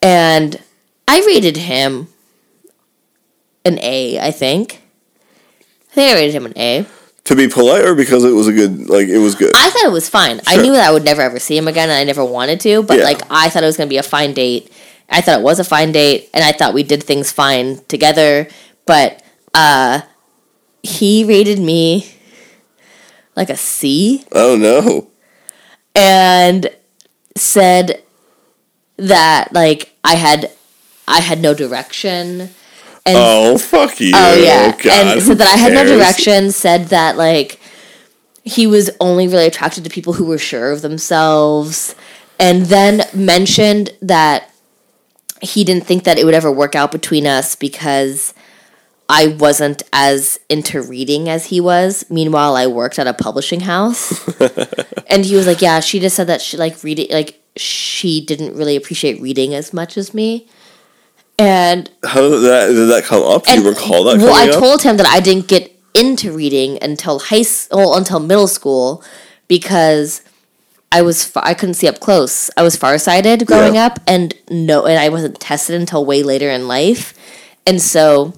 And 0.02 0.62
I 1.08 1.20
rated 1.22 1.58
him 1.58 2.08
an 3.66 3.80
A, 3.80 4.20
I 4.20 4.32
think. 4.32 4.82
I 5.92 5.94
think 5.94 6.12
I 6.12 6.16
rated 6.16 6.36
him 6.36 6.46
an 6.46 6.54
A. 6.58 6.86
to 7.28 7.36
be 7.36 7.48
polite 7.48 7.84
or 7.86 7.94
because 7.96 8.24
it 8.24 8.32
was 8.32 8.48
a 8.48 8.54
good, 8.54 8.90
like 8.90 9.08
it 9.08 9.18
was 9.20 9.36
good. 9.36 9.52
I 9.56 9.70
thought 9.70 9.86
it 9.86 9.92
was 9.92 10.10
fine. 10.10 10.40
I 10.48 10.58
knew 10.62 10.72
that 10.74 10.88
I 10.88 10.92
would 10.92 11.04
never 11.04 11.22
ever 11.22 11.40
see 11.40 11.58
him 11.58 11.68
again, 11.68 11.90
and 11.90 11.98
I 11.98 12.04
never 12.04 12.24
wanted 12.24 12.60
to. 12.62 12.84
But 12.84 13.00
Yeah. 13.00 13.04
like, 13.04 13.22
I 13.30 13.50
thought 13.50 13.64
it 13.64 13.66
was 13.68 13.78
gonna 13.78 13.90
be 13.90 13.98
a 13.98 14.04
fine 14.04 14.34
date. 14.34 14.72
I 15.10 15.22
thought 15.22 15.40
it 15.40 15.44
was 15.44 15.60
a 15.60 15.64
fine 15.64 15.92
date, 15.92 16.30
and 16.34 16.44
I 16.44 16.52
thought 16.52 16.74
we 16.74 16.84
did 16.84 17.04
things 17.04 17.32
fine 17.32 17.80
together. 17.88 18.48
But 18.86 19.22
uh, 19.54 20.02
he 20.84 21.24
rated 21.26 21.60
me 21.60 22.10
like 23.36 23.50
a 23.50 23.58
C, 23.58 24.26
oh 24.32 24.56
no. 24.56 25.08
and 25.96 26.70
said 27.36 28.02
that 28.98 29.54
like 29.54 29.94
I 30.04 30.16
had 30.16 30.52
I 31.08 31.20
had 31.22 31.42
no 31.42 31.54
direction. 31.54 32.50
And 33.08 33.18
Oh 33.18 33.58
fuck 33.58 34.00
you. 34.02 34.12
Oh 34.14 34.36
yeah, 34.36 34.76
God, 34.76 34.88
and 35.18 35.22
said 35.22 35.38
that 35.38 35.48
I 35.48 35.58
had 35.58 35.72
no 35.72 35.86
direction. 35.86 36.52
Said 36.52 36.88
that 36.88 37.16
like 37.16 37.60
he 38.44 38.68
was 38.68 38.90
only 39.00 39.28
really 39.28 39.46
attracted 39.46 39.86
to 39.86 39.90
people 39.90 40.14
who 40.14 40.26
were 40.26 40.38
sure 40.38 40.72
of 40.72 40.82
themselves, 40.82 41.96
and 42.38 42.66
then 42.66 43.04
mentioned 43.14 43.92
that 44.02 44.52
he 45.42 45.64
didn't 45.64 45.86
think 45.86 46.04
that 46.04 46.18
it 46.18 46.26
would 46.26 46.34
ever 46.34 46.52
work 46.52 46.76
out 46.76 46.92
between 46.92 47.26
us 47.26 47.56
because 47.56 48.34
I 49.08 49.28
wasn't 49.28 49.84
as 49.94 50.40
into 50.50 50.82
reading 50.82 51.30
as 51.30 51.46
he 51.46 51.62
was. 51.62 52.06
Meanwhile, 52.10 52.58
I 52.58 52.68
worked 52.68 53.00
at 53.00 53.08
a 53.08 53.14
publishing 53.14 53.62
house, 53.62 54.28
and 55.08 55.24
he 55.24 55.36
was 55.36 55.48
like, 55.48 55.62
"Yeah, 55.62 55.80
she 55.80 56.02
just 56.02 56.16
said 56.18 56.28
that 56.28 56.42
she 56.42 56.58
like 56.58 56.84
reading 56.84 57.08
like." 57.10 57.42
She 57.60 58.24
didn't 58.24 58.56
really 58.56 58.76
appreciate 58.76 59.20
reading 59.20 59.56
as 59.56 59.74
much 59.74 59.98
as 59.98 60.14
me, 60.14 60.48
and 61.40 61.90
How 62.04 62.22
did 62.22 62.40
that 62.42 62.68
did 62.68 62.88
that 62.90 63.04
come 63.04 63.24
up? 63.24 63.46
Do 63.46 63.54
you 63.54 63.68
recall 63.70 64.04
that? 64.06 64.18
well, 64.18 64.34
I 64.34 64.50
up? 64.50 64.60
told 64.60 64.82
him 64.84 64.98
that 64.98 65.08
I 65.08 65.20
didn't 65.20 65.48
get 65.48 65.72
into 65.94 66.32
reading 66.32 66.78
until 66.82 67.20
high 67.20 67.42
school, 67.44 67.96
until 67.96 68.20
middle 68.20 68.48
school, 68.48 69.04
because 69.48 70.22
I 70.92 71.02
was 71.02 71.32
I 71.36 71.54
couldn't 71.54 71.76
see 71.76 71.88
up 71.88 72.00
close. 72.00 72.50
I 72.58 72.64
was 72.64 72.76
farsighted 72.76 73.46
growing 73.46 73.76
Yeah. 73.76 73.86
up, 73.88 74.00
and 74.08 74.34
no, 74.50 74.86
and 74.86 75.00
I 75.00 75.10
wasn't 75.10 75.40
tested 75.40 75.80
until 75.80 76.06
way 76.06 76.24
later 76.24 76.50
in 76.50 76.68
life, 76.68 77.14
and 77.66 77.82
so 77.82 78.34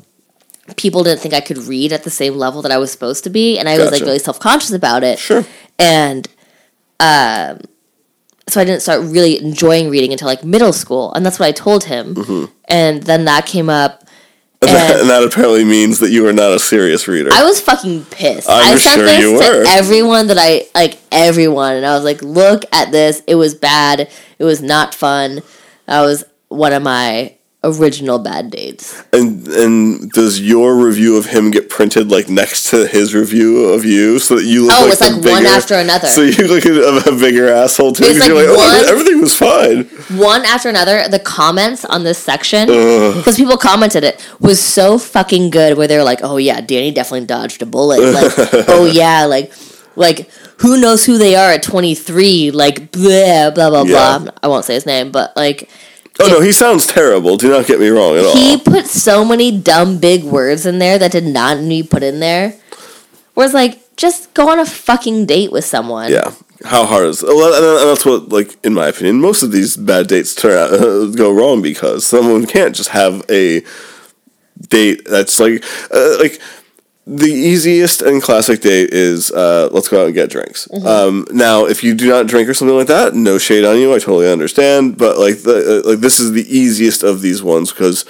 people 0.75 1.03
didn't 1.03 1.19
think 1.19 1.33
I 1.33 1.41
could 1.41 1.57
read 1.57 1.91
at 1.93 2.03
the 2.03 2.09
same 2.11 2.35
level 2.35 2.61
that 2.61 2.71
I 2.71 2.77
was 2.77 2.91
supposed 2.91 3.23
to 3.23 3.29
be, 3.29 3.57
and 3.57 3.67
I 3.69 3.77
was 3.77 3.91
like 3.91 4.01
really 4.01 4.19
self 4.19 4.39
conscious 4.39 4.71
about 4.71 5.03
it. 5.03 5.19
Sure. 5.19 5.45
and 5.77 6.27
um, 6.99 7.61
so 8.47 8.59
I 8.61 8.63
didn't 8.63 8.81
start 8.81 9.01
really 9.01 9.39
enjoying 9.39 9.89
reading 9.89 10.11
until 10.11 10.27
like 10.27 10.43
middle 10.43 10.73
school, 10.73 11.13
and 11.13 11.25
that's 11.25 11.39
what 11.39 11.45
I 11.47 11.51
told 11.51 11.83
him, 11.85 12.15
Mm-hmm. 12.15 12.45
and 12.67 13.03
then 13.03 13.25
that 13.25 13.45
came 13.45 13.69
up. 13.69 14.03
And, 14.61 14.71
And- 14.71 15.09
that 15.09 15.23
apparently 15.23 15.63
means 15.63 15.99
that 15.99 16.09
you 16.09 16.27
are 16.27 16.33
not 16.33 16.51
a 16.51 16.59
serious 16.59 17.07
reader. 17.07 17.29
I 17.33 17.43
was 17.45 17.61
fucking 17.61 18.03
pissed. 18.11 18.49
I'm 18.49 18.73
I 18.73 18.77
sent 18.77 18.95
sure 18.97 19.05
this 19.05 19.19
you 19.21 19.33
were. 19.35 19.63
to 19.63 19.69
everyone 19.69 20.27
that 20.27 20.37
I 20.37 20.67
like 20.75 20.97
everyone 21.13 21.75
and 21.77 21.85
I 21.85 21.95
was 21.95 22.03
like, 22.03 22.21
look 22.21 22.63
at 22.73 22.91
this. 22.91 23.21
It 23.25 23.35
was 23.35 23.55
bad. 23.55 24.09
It 24.37 24.43
was 24.43 24.61
not 24.61 24.93
fun. 24.93 25.39
That 25.85 26.01
was 26.01 26.25
one 26.49 26.73
of 26.73 26.83
my 26.83 27.35
original 27.61 28.17
bad 28.19 28.49
dates. 28.51 29.03
and 29.11 29.45
and 29.49 30.09
does 30.11 30.39
your 30.39 30.77
review 30.77 31.17
of 31.17 31.25
him 31.25 31.51
get 31.51 31.69
printed 31.69 32.09
like 32.09 32.29
next 32.29 32.69
to 32.69 32.87
his 32.87 33.13
review 33.13 33.65
of 33.65 33.83
you 33.83 34.17
so 34.17 34.35
that 34.37 34.45
you 34.45 34.65
look 34.65 34.71
Oh, 34.77 34.83
like 34.83 34.91
it's 34.93 35.01
like 35.01 35.11
one 35.13 35.21
bigger- 35.43 35.47
after 35.47 35.75
another. 35.75 36.07
So 36.07 36.21
you 36.21 36.47
look 36.47 36.63
like 36.63 37.05
a, 37.05 37.09
a 37.09 37.19
bigger 37.19 37.49
asshole 37.49 37.91
too 37.93 38.05
It's 38.05 38.25
you're 38.25 38.35
like 38.35 38.47
oh, 38.47 38.55
one- 38.55 38.85
everything 38.85 39.19
was 39.19 39.35
fine. 39.35 39.83
One 40.17 40.45
after 40.45 40.69
another, 40.69 41.07
the 41.09 41.19
comments 41.19 41.83
on 41.83 42.03
this 42.05 42.17
section, 42.17 42.67
because 42.67 43.35
people 43.35 43.57
commented 43.57 44.05
it, 44.05 44.25
was 44.39 44.61
so 44.61 44.97
fucking 44.97 45.49
good 45.49 45.77
where 45.77 45.87
they 45.87 45.97
were 45.97 46.03
like, 46.05 46.19
oh 46.23 46.37
yeah, 46.37 46.61
Danny 46.61 46.91
definitely 46.91 47.27
dodged 47.27 47.61
a 47.61 47.65
bullet. 47.65 47.99
Like, 47.99 48.31
oh 48.69 48.85
yeah, 48.85 49.25
like, 49.25 49.51
like, 49.97 50.29
who 50.59 50.79
knows 50.79 51.03
who 51.05 51.17
they 51.17 51.35
are 51.35 51.51
at 51.51 51.61
23? 51.63 52.51
Like, 52.51 52.91
blah, 52.93 53.51
blah, 53.51 53.69
blah, 53.69 53.83
Yeah. 53.83 54.17
blah. 54.19 54.31
I 54.41 54.47
won't 54.47 54.63
say 54.65 54.75
his 54.75 54.85
name, 54.85 55.11
but 55.11 55.35
like, 55.35 55.69
Oh 56.21 56.27
no, 56.27 56.41
he 56.41 56.51
sounds 56.51 56.85
terrible. 56.85 57.37
Do 57.37 57.49
not 57.49 57.65
get 57.65 57.79
me 57.79 57.87
wrong 57.87 58.17
at 58.17 58.25
all. 58.25 58.35
he 58.35 58.57
put 58.57 58.85
so 58.87 59.23
many 59.23 59.57
dumb 59.57 59.99
big 59.99 60.23
words 60.23 60.65
in 60.65 60.79
there 60.79 60.99
that 60.99 61.11
did 61.11 61.25
not 61.25 61.59
need 61.59 61.83
to 61.83 61.83
be 61.85 61.89
put 61.89 62.03
in 62.03 62.19
there. 62.19 62.55
Whereas, 63.35 63.53
like, 63.53 63.79
just 63.95 64.33
go 64.33 64.49
on 64.49 64.59
a 64.59 64.65
fucking 64.65 65.25
date 65.27 65.51
with 65.51 65.65
someone. 65.65 66.11
Yeah. 66.11 66.33
How 66.65 66.85
hard 66.85 67.05
is 67.05 67.23
well, 67.23 67.87
that's 67.87 68.05
what 68.05 68.29
like 68.29 68.57
in 68.65 68.73
my 68.73 68.87
opinion 68.87 69.21
most 69.21 69.43
of 69.43 69.53
these 69.53 69.77
bad 69.77 70.07
dates 70.07 70.35
turn 70.35 70.57
out 70.57 71.15
go 71.15 71.31
wrong 71.33 71.61
because 71.61 72.05
someone 72.05 72.45
can't 72.45 72.75
just 72.75 72.89
have 72.89 73.23
a 73.29 73.63
date 74.67 75.07
that's 75.07 75.39
like 75.39 75.63
uh, 75.93 76.17
like 76.19 76.41
the 77.17 77.31
easiest 77.31 78.01
and 78.01 78.21
classic 78.21 78.61
date 78.61 78.91
is 78.93 79.31
uh, 79.31 79.69
let's 79.71 79.87
go 79.87 80.01
out 80.01 80.05
and 80.05 80.13
get 80.13 80.29
drinks. 80.29 80.67
Mm-hmm. 80.67 80.85
Um, 80.87 81.27
now, 81.31 81.65
if 81.65 81.83
you 81.83 81.93
do 81.95 82.07
not 82.07 82.27
drink 82.27 82.47
or 82.47 82.53
something 82.53 82.77
like 82.77 82.87
that, 82.87 83.15
no 83.15 83.37
shade 83.37 83.65
on 83.65 83.77
you. 83.77 83.89
I 83.93 83.99
totally 83.99 84.31
understand, 84.31 84.97
but 84.97 85.17
like 85.17 85.41
the 85.41 85.81
uh, 85.85 85.89
like 85.89 85.99
this 85.99 86.19
is 86.19 86.31
the 86.33 86.45
easiest 86.55 87.01
of 87.03 87.21
these 87.21 87.41
ones 87.41 87.71
because 87.71 88.05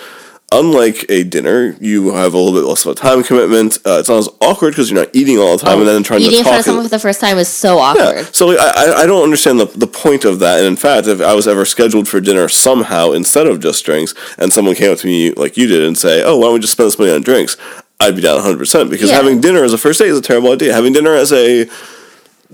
unlike 0.52 1.06
a 1.10 1.24
dinner, 1.24 1.78
you 1.80 2.12
have 2.14 2.34
a 2.34 2.38
little 2.38 2.60
bit 2.60 2.68
less 2.68 2.84
of 2.86 2.92
a 2.92 2.96
time 2.96 3.24
commitment. 3.24 3.78
Uh, 3.86 4.00
it's 4.00 4.10
not 4.10 4.18
as 4.18 4.30
awkward 4.42 4.72
because 4.72 4.90
you're 4.90 5.00
not 5.00 5.16
eating 5.16 5.38
all 5.38 5.56
the 5.58 5.64
time 5.64 5.78
and 5.80 5.88
then 5.88 6.02
trying 6.04 6.22
Eating 6.22 6.32
to 6.32 6.38
in 6.40 6.44
front 6.44 6.54
talk. 6.56 6.60
of 6.60 6.66
someone 6.66 6.86
for 6.86 6.90
the 6.90 7.00
first 7.00 7.22
time 7.22 7.38
is 7.38 7.48
so 7.48 7.78
awkward. 7.78 8.16
Yeah. 8.16 8.24
So 8.34 8.48
like, 8.48 8.60
I, 8.60 8.92
I- 8.92 8.96
I 9.04 9.06
don't 9.06 9.24
understand 9.24 9.60
the, 9.60 9.66
the 9.66 9.88
point 9.88 10.26
of 10.26 10.40
that. 10.40 10.58
And 10.60 10.68
in 10.68 10.76
fact, 10.76 11.08
if 11.08 11.22
I 11.22 11.36
was 11.36 11.48
ever 11.48 11.66
scheduled 11.66 12.08
for 12.08 12.20
dinner 12.20 12.50
somehow 12.50 13.12
instead 13.12 13.46
of 13.48 13.60
just 13.62 13.86
drinks, 13.86 14.14
and 14.40 14.52
someone 14.52 14.74
came 14.76 14.92
up 14.92 14.98
to 15.00 15.08
me 15.08 15.32
like 15.34 15.56
you 15.56 15.68
did 15.68 15.84
and 15.84 15.96
say, 15.98 16.24
"Oh, 16.24 16.38
why 16.38 16.46
don't 16.48 16.56
we 16.56 16.60
just 16.60 16.74
spend 16.74 16.88
this 16.88 16.98
money 17.00 17.12
on 17.12 17.22
drinks?" 17.22 17.56
I'd 18.00 18.16
be 18.16 18.22
down 18.22 18.36
100 18.36 18.58
percent 18.58 18.90
because 18.90 19.10
Yeah. 19.10 19.18
having 19.18 19.42
dinner 19.42 19.64
as 19.64 19.74
a 19.74 19.78
first 19.78 20.00
date 20.00 20.08
is 20.10 20.18
a 20.18 20.22
terrible 20.22 20.52
idea. 20.52 20.74
Having 20.74 20.94
dinner 20.94 21.14
as 21.16 21.34
a 21.34 21.68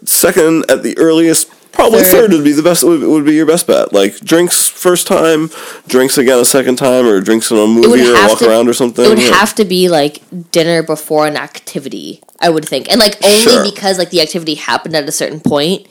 second 0.04 0.66
at 0.70 0.84
the 0.84 0.98
earliest. 0.98 1.50
Probably 1.72 2.04
Third. 2.04 2.12
third 2.12 2.32
would 2.32 2.44
be 2.46 2.54
the 2.54 2.64
best. 2.64 2.84
Would, 2.86 3.02
would 3.04 3.26
be 3.26 3.34
your 3.34 3.46
best 3.46 3.68
bet. 3.68 3.92
Like 3.92 4.18
drinks 4.22 4.66
first 4.66 5.08
time, 5.08 5.52
drinks 5.88 6.18
again 6.18 6.40
a 6.40 6.46
second 6.46 6.78
time, 6.78 7.06
or 7.06 7.20
drinks 7.20 7.52
in 7.52 7.58
a 7.58 7.68
movie 7.68 8.02
or 8.10 8.14
walk 8.14 8.40
to, 8.40 8.50
around 8.50 8.70
or 8.70 8.74
something. 8.74 9.04
It 9.06 9.10
would 9.10 9.20
Yeah. 9.20 9.36
have 9.36 9.54
to 9.56 9.66
be 9.66 9.90
like 9.90 10.22
dinner 10.52 10.82
before 10.84 11.28
an 11.28 11.36
activity, 11.36 12.22
I 12.40 12.50
would 12.50 12.64
think. 12.66 12.90
And 12.90 12.98
like 13.00 13.18
only 13.26 13.38
Sure. 13.42 13.64
because 13.66 13.98
like 14.00 14.10
the 14.10 14.22
activity 14.22 14.56
happened 14.56 14.96
at 14.96 15.08
a 15.08 15.12
certain 15.12 15.42
point. 15.42 15.86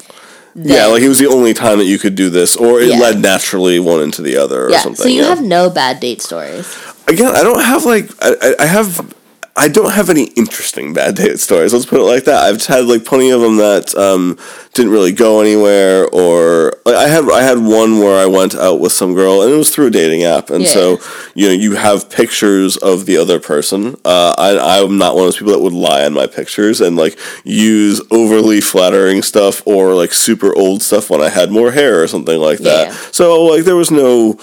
yeah, 0.56 0.86
like 0.86 1.02
it 1.02 1.08
was 1.08 1.18
the 1.18 1.26
only 1.26 1.52
time 1.52 1.78
that 1.78 1.84
you 1.84 1.98
could 1.98 2.14
do 2.14 2.30
this, 2.30 2.56
or 2.56 2.80
it 2.80 2.88
Yeah. 2.88 2.98
led 2.98 3.20
naturally 3.20 3.78
one 3.78 4.00
into 4.02 4.22
the 4.22 4.36
other, 4.38 4.64
or 4.66 4.70
yeah. 4.70 4.80
something. 4.80 5.02
So 5.02 5.08
you 5.08 5.20
yeah. 5.22 5.28
have 5.28 5.42
no 5.42 5.68
bad 5.68 6.00
date 6.00 6.22
stories. 6.22 6.66
again, 7.08 7.36
I 7.36 7.42
don't 7.42 7.60
have 7.62 7.84
like 7.84 8.08
I- 8.22 8.54
I 8.58 8.64
have 8.66 9.13
I 9.56 9.68
don't 9.68 9.92
have 9.92 10.10
any 10.10 10.24
interesting 10.34 10.92
bad 10.94 11.14
date 11.14 11.38
stories. 11.38 11.72
Let's 11.72 11.86
put 11.86 12.00
it 12.00 12.04
like 12.04 12.24
that. 12.24 12.42
I've 12.42 12.64
had 12.66 12.86
like 12.86 13.04
plenty 13.04 13.30
of 13.30 13.40
them 13.40 13.58
that 13.58 13.94
um, 13.94 14.36
didn't 14.72 14.90
really 14.90 15.12
go 15.12 15.40
anywhere, 15.40 16.08
or 16.08 16.72
like, 16.84 16.96
I 16.96 17.06
had 17.06 17.30
I 17.30 17.42
had 17.44 17.58
one 17.58 18.00
where 18.00 18.20
I 18.20 18.26
went 18.26 18.56
out 18.56 18.80
with 18.80 18.90
some 18.90 19.14
girl 19.14 19.42
and 19.42 19.52
it 19.52 19.56
was 19.56 19.72
through 19.72 19.86
a 19.86 19.90
dating 19.90 20.24
app, 20.24 20.50
and 20.50 20.64
Yeah. 20.64 20.70
so 20.70 20.98
you 21.36 21.46
know 21.46 21.52
you 21.52 21.76
have 21.76 22.10
pictures 22.10 22.76
of 22.78 23.06
the 23.06 23.16
other 23.16 23.38
person. 23.38 23.96
Uh, 24.04 24.34
I 24.36 24.82
I'm 24.82 24.98
not 24.98 25.14
one 25.14 25.22
of 25.22 25.26
those 25.28 25.36
people 25.38 25.52
that 25.52 25.60
would 25.62 25.72
lie 25.72 26.04
on 26.04 26.14
my 26.14 26.26
pictures 26.26 26.80
and 26.80 26.96
like 26.96 27.16
use 27.44 28.00
overly 28.10 28.60
flattering 28.60 29.22
stuff 29.22 29.64
or 29.68 29.94
like 29.94 30.12
super 30.12 30.52
old 30.56 30.82
stuff 30.82 31.10
when 31.10 31.20
I 31.22 31.28
had 31.28 31.52
more 31.52 31.70
hair 31.70 32.02
or 32.02 32.08
something 32.08 32.40
like 32.40 32.58
that. 32.60 32.88
Yeah. 32.88 32.92
So 33.12 33.44
like 33.44 33.62
there 33.64 33.76
was 33.76 33.92
no 33.92 34.36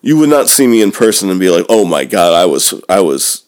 you 0.00 0.16
would 0.18 0.28
not 0.30 0.48
see 0.48 0.68
me 0.68 0.80
in 0.80 0.92
person 0.92 1.28
and 1.28 1.40
be 1.40 1.50
like, 1.50 1.66
"Oh 1.68 1.84
my 1.84 2.04
god, 2.04 2.34
I 2.34 2.44
was 2.44 2.72
I 2.88 3.00
was 3.00 3.43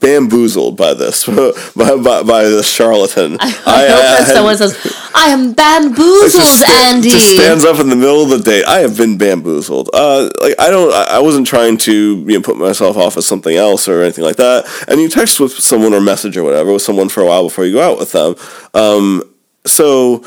bamboozled 0.00 0.76
by 0.76 0.94
this 0.94 1.24
by 1.76 1.96
by, 1.96 2.22
by 2.22 2.44
this 2.44 2.68
charlatan." 2.68 3.36
I, 3.40 3.48
hope 3.48 3.64
that 3.66 4.24
had- 4.26 4.34
someone 4.34 4.56
says, 4.56 4.76
"I 5.14 5.28
am 5.28 5.52
bamboozled, 5.52 6.44
sta- 6.44 6.66
Andy." 6.68 7.10
just 7.10 7.34
stands 7.34 7.64
up 7.64 7.78
in 7.80 7.88
the 7.88 7.96
middle 7.96 8.22
of 8.22 8.30
the 8.30 8.38
date. 8.38 8.64
I 8.66 8.80
have 8.80 8.96
been 8.96 9.16
bamboozled. 9.18 9.90
Uh, 9.92 10.30
like 10.40 10.54
I 10.58 10.70
don't. 10.70 10.92
I 10.92 11.16
I 11.16 11.18
wasn't 11.20 11.46
trying 11.46 11.76
to 11.78 11.92
you 11.92 12.38
know 12.38 12.42
put 12.42 12.56
myself 12.56 12.96
off 12.96 13.16
as 13.16 13.26
something 13.26 13.56
else 13.56 13.88
or 13.88 14.02
anything 14.02 14.24
like 14.24 14.36
that. 14.36 14.66
And 14.88 15.00
you 15.00 15.08
text 15.08 15.40
with 15.40 15.52
someone 15.52 15.94
or 15.94 16.00
message 16.00 16.36
or 16.36 16.44
whatever 16.44 16.72
with 16.72 16.82
someone 16.82 17.08
for 17.08 17.22
a 17.22 17.26
while 17.26 17.44
before 17.44 17.64
you 17.64 17.74
go 17.74 17.92
out 17.92 17.98
with 17.98 18.12
them. 18.12 18.34
Um, 18.74 19.22
so 19.66 20.24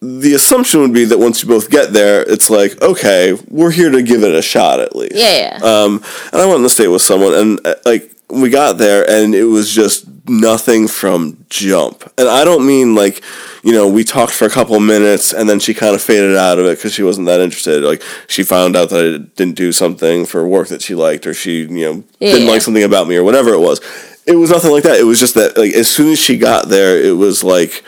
the 0.00 0.34
assumption 0.34 0.80
would 0.80 0.92
be 0.92 1.04
that 1.06 1.18
once 1.18 1.42
you 1.42 1.48
both 1.48 1.70
get 1.70 1.92
there, 1.92 2.22
it's 2.22 2.50
like 2.50 2.80
okay, 2.82 3.32
we're 3.48 3.70
here 3.70 3.90
to 3.90 4.02
give 4.02 4.22
it 4.22 4.34
a 4.34 4.42
shot 4.42 4.78
at 4.78 4.94
least. 4.94 5.14
yeah, 5.16 5.58
yeah. 5.58 5.64
Um, 5.64 6.02
and 6.32 6.42
I 6.42 6.44
went 6.44 6.56
on 6.56 6.62
this 6.62 6.76
date 6.76 6.88
with 6.88 7.02
someone, 7.02 7.32
and 7.34 7.66
uh, 7.66 7.74
like 7.86 8.12
we 8.30 8.50
got 8.50 8.78
there, 8.78 9.08
and 9.08 9.34
it 9.34 9.44
was 9.44 9.72
just 9.72 10.06
nothing 10.28 10.88
from 10.88 11.44
jump. 11.48 12.02
And 12.18 12.28
I 12.28 12.44
don't 12.44 12.66
mean 12.66 12.94
like, 12.94 13.22
you 13.62 13.72
know, 13.72 13.88
we 13.88 14.02
talked 14.04 14.32
for 14.32 14.44
a 14.44 14.50
couple 14.50 14.78
minutes, 14.80 15.32
and 15.32 15.48
then 15.48 15.60
she 15.60 15.74
kind 15.74 15.94
of 15.94 16.02
faded 16.02 16.36
out 16.36 16.58
of 16.58 16.66
it 16.66 16.78
because 16.78 16.92
she 16.92 17.02
wasn't 17.02 17.26
that 17.26 17.40
interested. 17.40 17.82
Like 17.82 18.02
she 18.26 18.42
found 18.42 18.76
out 18.76 18.90
that 18.90 19.04
I 19.04 19.18
didn't 19.36 19.54
do 19.54 19.72
something 19.72 20.26
for 20.26 20.46
work 20.46 20.68
that 20.68 20.82
she 20.82 20.94
liked, 20.94 21.26
or 21.26 21.34
she, 21.34 21.60
you 21.60 21.68
know, 21.68 22.04
didn't 22.20 22.48
like 22.48 22.62
something 22.62 22.82
about 22.82 23.08
me, 23.08 23.16
or 23.16 23.24
whatever 23.24 23.50
it 23.50 23.60
was. 23.60 23.80
It 24.26 24.34
was 24.34 24.50
nothing 24.50 24.72
like 24.72 24.82
that. 24.82 24.98
It 24.98 25.04
was 25.04 25.20
just 25.20 25.34
that, 25.34 25.56
like, 25.56 25.72
as 25.72 25.88
soon 25.88 26.10
as 26.10 26.18
she 26.18 26.36
got 26.36 26.68
there, 26.68 27.00
it 27.00 27.16
was 27.16 27.44
like 27.44 27.84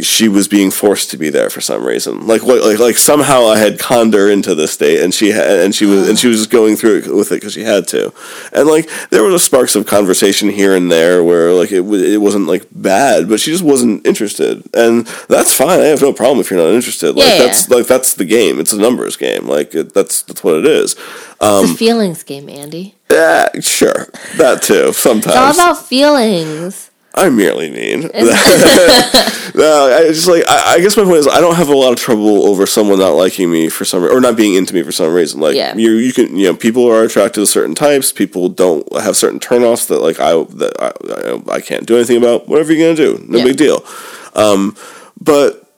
she 0.00 0.28
was 0.28 0.48
being 0.48 0.70
forced 0.70 1.10
to 1.10 1.16
be 1.16 1.28
there 1.28 1.50
for 1.50 1.60
some 1.60 1.84
reason. 1.84 2.26
Like 2.26 2.42
what? 2.42 2.62
Like 2.62 2.78
like 2.78 2.96
somehow 2.96 3.46
I 3.46 3.58
had 3.58 3.78
conned 3.78 4.14
her 4.14 4.30
into 4.30 4.54
this 4.54 4.76
date, 4.76 5.02
and 5.02 5.12
she 5.12 5.32
had, 5.32 5.60
and 5.60 5.74
she 5.74 5.84
was 5.84 6.08
and 6.08 6.18
she 6.18 6.28
was 6.28 6.38
just 6.38 6.50
going 6.50 6.76
through 6.76 6.98
it 6.98 7.14
with 7.14 7.32
it 7.32 7.36
because 7.36 7.52
she 7.52 7.64
had 7.64 7.86
to. 7.88 8.12
And 8.52 8.68
like 8.68 8.88
there 9.10 9.22
were 9.22 9.36
sparks 9.38 9.74
of 9.74 9.86
conversation 9.86 10.48
here 10.48 10.74
and 10.74 10.90
there 10.90 11.22
where 11.22 11.52
like 11.52 11.72
it 11.72 11.82
it 11.82 12.18
wasn't 12.18 12.46
like 12.46 12.66
bad, 12.72 13.28
but 13.28 13.40
she 13.40 13.50
just 13.50 13.64
wasn't 13.64 14.06
interested, 14.06 14.62
and 14.74 15.06
that's 15.28 15.54
fine. 15.54 15.80
I 15.80 15.86
have 15.86 16.02
no 16.02 16.12
problem 16.12 16.40
if 16.40 16.50
you're 16.50 16.62
not 16.62 16.72
interested. 16.72 17.14
Like 17.14 17.26
Yeah, 17.26 17.36
yeah. 17.36 17.44
that's 17.44 17.68
like 17.68 17.86
that's 17.86 18.14
the 18.14 18.24
game. 18.24 18.60
It's 18.60 18.72
a 18.72 18.78
numbers 18.78 19.16
game. 19.16 19.46
Like 19.46 19.74
it, 19.74 19.92
that's 19.92 20.22
that's 20.22 20.42
what 20.42 20.56
it 20.56 20.66
is. 20.66 20.96
Um, 21.40 21.64
it's 21.64 21.74
a 21.74 21.76
feelings 21.76 22.22
game, 22.22 22.48
Andy. 22.48 22.94
Yeah, 23.10 23.48
sure, 23.60 24.08
that 24.36 24.62
too. 24.62 24.92
Sometimes 24.92 25.26
It's 25.26 25.58
all 25.58 25.72
about 25.72 25.86
feelings. 25.86 26.91
I'm 27.14 27.36
merely 27.36 27.70
mean. 27.70 28.00
no, 29.54 29.92
I 29.92 30.04
just 30.08 30.26
like 30.28 30.44
I, 30.48 30.74
I 30.74 30.80
guess 30.80 30.96
my 30.96 31.04
point 31.04 31.16
is 31.18 31.28
I 31.28 31.40
don't 31.40 31.56
have 31.56 31.68
a 31.68 31.74
lot 31.76 31.92
of 31.92 31.98
trouble 31.98 32.46
over 32.46 32.66
someone 32.66 32.98
not 32.98 33.10
liking 33.14 33.50
me 33.52 33.68
for 33.68 33.84
some 33.84 34.02
or 34.04 34.20
not 34.20 34.36
being 34.36 34.54
into 34.54 34.72
me 34.74 34.82
for 34.82 34.92
some 34.92 35.12
reason. 35.12 35.40
Like 35.40 35.54
Yeah. 35.54 35.74
you, 35.76 35.92
you 35.92 36.12
can 36.12 36.36
you 36.36 36.46
know 36.46 36.56
people 36.56 36.86
are 36.90 37.02
attracted 37.04 37.40
to 37.40 37.46
certain 37.46 37.74
types. 37.74 38.12
People 38.12 38.48
don't 38.48 38.90
have 39.00 39.16
certain 39.16 39.40
turnoffs 39.40 39.86
that 39.88 40.00
like 40.00 40.20
I 40.20 40.32
that 40.56 40.72
I, 40.80 41.52
I, 41.52 41.56
I 41.56 41.60
can't 41.60 41.86
do 41.86 41.96
anything 41.96 42.16
about. 42.16 42.48
Whatever 42.48 42.72
you're 42.72 42.94
gonna 42.94 42.96
do, 43.18 43.24
no 43.28 43.38
Yeah. 43.38 43.44
big 43.44 43.56
deal. 43.58 43.84
Um, 44.34 44.74
but 45.20 45.68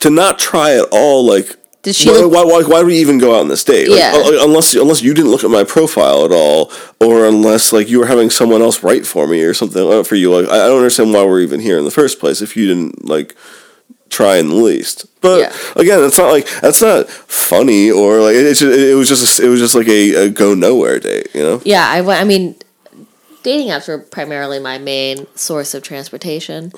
to 0.00 0.10
not 0.10 0.38
try 0.38 0.76
at 0.76 0.88
all, 0.90 1.24
like. 1.24 1.56
Did 1.82 1.96
she 1.96 2.08
why, 2.10 2.16
look- 2.18 2.32
why, 2.32 2.44
why, 2.44 2.62
why 2.62 2.78
would 2.78 2.86
we 2.86 2.98
even 2.98 3.18
go 3.18 3.34
out 3.34 3.40
on 3.40 3.48
this 3.48 3.64
date? 3.64 3.88
Like, 3.88 3.98
Yeah. 3.98 4.12
uh, 4.14 4.44
unless 4.44 4.74
unless 4.74 5.02
you 5.02 5.14
didn't 5.14 5.30
look 5.32 5.42
at 5.44 5.50
my 5.50 5.64
profile 5.64 6.24
at 6.24 6.30
all, 6.30 6.70
or 7.00 7.26
unless 7.26 7.72
like 7.72 7.88
you 7.88 7.98
were 7.98 8.06
having 8.06 8.30
someone 8.30 8.62
else 8.62 8.82
write 8.84 9.04
for 9.06 9.26
me 9.26 9.42
or 9.42 9.52
something 9.52 9.82
uh, 9.92 10.02
for 10.04 10.14
you. 10.14 10.32
Like 10.32 10.48
I 10.48 10.64
I 10.64 10.68
don't 10.68 10.76
understand 10.78 11.12
why 11.12 11.24
we're 11.24 11.40
even 11.40 11.60
here 11.60 11.78
in 11.78 11.84
the 11.84 11.90
first 11.90 12.20
place 12.20 12.40
if 12.40 12.56
you 12.56 12.66
didn't 12.68 13.04
like 13.08 13.34
try 14.10 14.36
in 14.36 14.48
the 14.50 14.54
least. 14.54 15.06
But 15.20 15.40
Yeah. 15.40 15.52
again, 15.74 16.04
it's 16.04 16.18
not 16.18 16.30
like 16.30 16.46
that's 16.60 16.82
not 16.82 17.08
funny 17.10 17.90
or 17.90 18.20
like 18.20 18.36
it, 18.36 18.62
it 18.62 18.94
was 18.94 19.08
just 19.08 19.40
it 19.40 19.48
was 19.48 19.58
just 19.58 19.74
like 19.74 19.88
a, 19.88 20.14
a 20.26 20.28
go 20.28 20.54
nowhere 20.54 21.00
date, 21.00 21.28
you 21.34 21.42
know? 21.42 21.60
Yeah, 21.64 21.84
I, 21.88 22.00
went- 22.02 22.20
I 22.20 22.24
mean, 22.24 22.54
dating 23.42 23.68
apps 23.68 23.88
were 23.88 23.98
primarily 23.98 24.58
my 24.60 24.78
main 24.78 25.26
source 25.34 25.74
of 25.74 25.82
transportation 25.82 26.72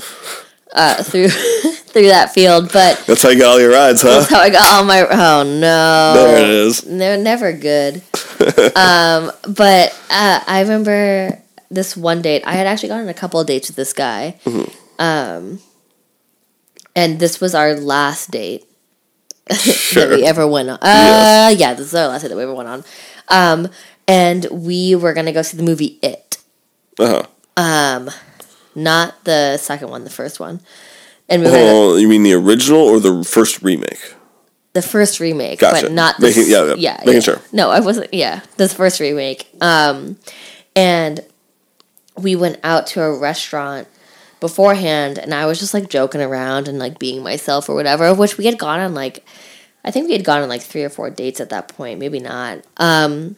uh, 0.75 1.03
through 1.03 1.29
through 1.95 2.09
that 2.09 2.35
field, 2.35 2.71
but 2.73 3.03
That's 3.07 3.23
how 3.23 3.31
you 3.31 3.39
got 3.41 3.53
all 3.53 3.61
your 3.61 3.71
rides, 3.73 4.03
huh? 4.03 4.19
that's 4.21 4.29
how 4.31 4.41
I 4.41 4.51
got 4.51 4.75
all 4.75 4.85
my. 4.85 5.01
Oh 5.09 5.43
no, 5.45 6.13
There 6.15 6.37
it 6.45 6.51
is. 6.51 6.83
They're 6.83 7.17
never 7.17 7.53
good. 7.55 8.03
um, 8.77 9.33
but 9.49 9.99
uh, 10.11 10.41
I 10.47 10.61
remember 10.63 11.41
this 11.71 11.97
one 11.97 12.21
date. 12.21 12.43
I 12.47 12.53
had 12.55 12.67
actually 12.67 12.91
gone 12.91 13.01
on 13.01 13.09
a 13.09 13.15
couple 13.15 13.41
of 13.41 13.47
dates 13.47 13.69
with 13.69 13.77
this 13.77 13.93
guy, 13.95 14.37
Mm-hmm. 14.45 15.01
um, 15.01 15.61
and 16.97 17.19
this 17.19 17.41
was 17.41 17.55
our 17.55 17.75
last 17.75 18.31
date 18.31 18.65
that 19.49 20.09
we 20.15 20.25
ever 20.25 20.47
went 20.47 20.69
on. 20.71 20.77
Uh, 20.77 21.51
Yes. 21.53 21.59
yeah, 21.61 21.75
this 21.75 21.87
is 21.89 21.95
our 21.95 22.09
last 22.09 22.23
date 22.23 22.29
that 22.29 22.37
we 22.37 22.43
ever 22.43 22.55
went 22.55 22.69
on. 22.69 22.85
Um, 23.29 23.69
and 24.07 24.47
we 24.51 24.95
were 24.95 25.13
gonna 25.15 25.33
go 25.33 25.43
see 25.43 25.57
the 25.57 25.63
movie 25.63 25.99
It. 26.03 26.39
Uh 26.99 27.23
huh. 27.23 27.27
Um, 27.57 28.11
not 28.75 29.23
the 29.25 29.57
second 29.59 29.89
one, 29.91 30.05
the 30.05 30.11
first 30.11 30.41
one. 30.41 30.61
And 31.29 31.43
we 31.43 31.49
were 31.49 31.55
gonna 31.57 31.65
Oh, 31.67 31.97
you 31.97 32.07
mean 32.09 32.23
the 32.23 32.35
original 32.35 32.81
or 32.81 33.01
the 33.01 33.25
first 33.25 33.63
remake? 33.63 34.15
the 34.75 34.83
first 34.83 35.21
remake, 35.21 35.61
Gotcha. 35.61 35.83
but 35.87 35.93
not 35.93 36.17
the 36.19 36.27
Making- 36.27 36.51
yeah, 36.51 36.65
yeah, 36.65 36.75
yeah, 36.77 36.97
making 37.01 37.15
yeah. 37.15 37.21
sure. 37.21 37.41
No, 37.53 37.71
I 37.71 37.79
wasn't. 37.81 38.13
Yeah, 38.13 38.41
the 38.57 38.69
first 38.69 38.99
remake. 38.99 39.49
Um, 39.61 40.17
and 40.75 41.21
we 42.19 42.35
went 42.35 42.59
out 42.65 42.89
to 42.89 43.01
a 43.03 43.17
restaurant 43.17 43.87
beforehand, 44.41 45.17
and 45.19 45.33
I 45.33 45.47
was 45.47 45.61
just 45.61 45.75
like 45.75 45.89
joking 45.89 46.21
around 46.21 46.67
and 46.67 46.79
like 46.81 46.99
being 46.99 47.23
myself 47.23 47.69
or 47.69 47.75
whatever. 47.77 48.13
Which 48.15 48.37
we 48.37 48.47
had 48.47 48.59
gone 48.59 48.81
on 48.81 48.95
like, 48.95 49.25
I 49.85 49.93
think 49.93 50.07
we 50.09 50.13
had 50.13 50.25
gone 50.25 50.43
on 50.43 50.49
like 50.49 50.63
three 50.63 50.83
or 50.83 50.91
four 50.91 51.09
dates 51.09 51.41
at 51.41 51.51
that 51.51 51.69
point, 51.69 52.01
maybe 52.01 52.19
not. 52.21 52.59
Um, 52.79 53.37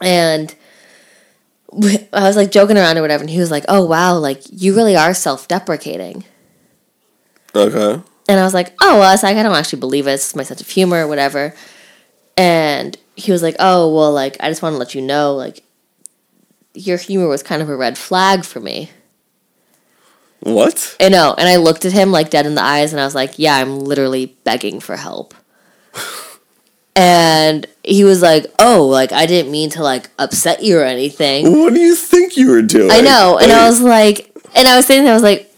and. 0.00 0.54
I 1.70 2.22
was 2.22 2.34
like 2.36 2.50
joking 2.50 2.78
around 2.78 2.96
or 2.96 3.02
whatever, 3.02 3.20
and 3.22 3.28
he 3.28 3.38
was 3.38 3.50
like, 3.50 3.66
"Oh 3.68 3.84
wow, 3.84 4.16
like 4.16 4.40
you 4.50 4.74
really 4.74 4.96
are 4.96 5.12
self-deprecating." 5.12 6.24
Okay. 7.54 8.02
And 8.28 8.38
I 8.38 8.44
was 8.44 8.54
like, 8.54 8.74
oh, 8.80 8.98
well, 8.98 9.12
it's 9.14 9.22
like, 9.22 9.36
I 9.36 9.42
don't 9.42 9.54
actually 9.54 9.80
believe 9.80 10.06
it. 10.06 10.12
It's 10.12 10.36
my 10.36 10.42
sense 10.42 10.60
of 10.60 10.68
humor, 10.68 11.04
or 11.04 11.08
whatever. 11.08 11.54
And 12.36 12.96
he 13.16 13.32
was 13.32 13.42
like, 13.42 13.56
oh, 13.58 13.92
well, 13.94 14.12
like, 14.12 14.36
I 14.40 14.48
just 14.48 14.62
want 14.62 14.74
to 14.74 14.78
let 14.78 14.94
you 14.94 15.00
know, 15.00 15.34
like, 15.34 15.64
your 16.74 16.98
humor 16.98 17.26
was 17.26 17.42
kind 17.42 17.62
of 17.62 17.68
a 17.68 17.76
red 17.76 17.96
flag 17.96 18.44
for 18.44 18.60
me. 18.60 18.90
What? 20.40 20.96
I 21.00 21.08
know. 21.08 21.34
And 21.36 21.48
I 21.48 21.56
looked 21.56 21.84
at 21.84 21.92
him, 21.92 22.12
like, 22.12 22.30
dead 22.30 22.46
in 22.46 22.54
the 22.54 22.62
eyes, 22.62 22.92
and 22.92 23.00
I 23.00 23.04
was 23.04 23.14
like, 23.14 23.38
yeah, 23.38 23.56
I'm 23.56 23.80
literally 23.80 24.36
begging 24.44 24.78
for 24.78 24.96
help. 24.96 25.34
and 26.96 27.66
he 27.82 28.04
was 28.04 28.22
like, 28.22 28.46
oh, 28.58 28.86
like, 28.86 29.10
I 29.10 29.26
didn't 29.26 29.50
mean 29.50 29.70
to, 29.70 29.82
like, 29.82 30.10
upset 30.18 30.62
you 30.62 30.78
or 30.78 30.84
anything. 30.84 31.58
What 31.58 31.74
do 31.74 31.80
you 31.80 31.94
think 31.94 32.36
you 32.36 32.50
were 32.50 32.62
doing? 32.62 32.90
I 32.92 33.00
know. 33.00 33.38
And 33.40 33.50
I 33.50 33.66
was 33.66 33.80
like, 33.80 34.30
and 34.54 34.68
I 34.68 34.76
was 34.76 34.86
sitting 34.86 35.04
there, 35.04 35.12
I 35.12 35.16
was 35.16 35.22
like, 35.22 35.52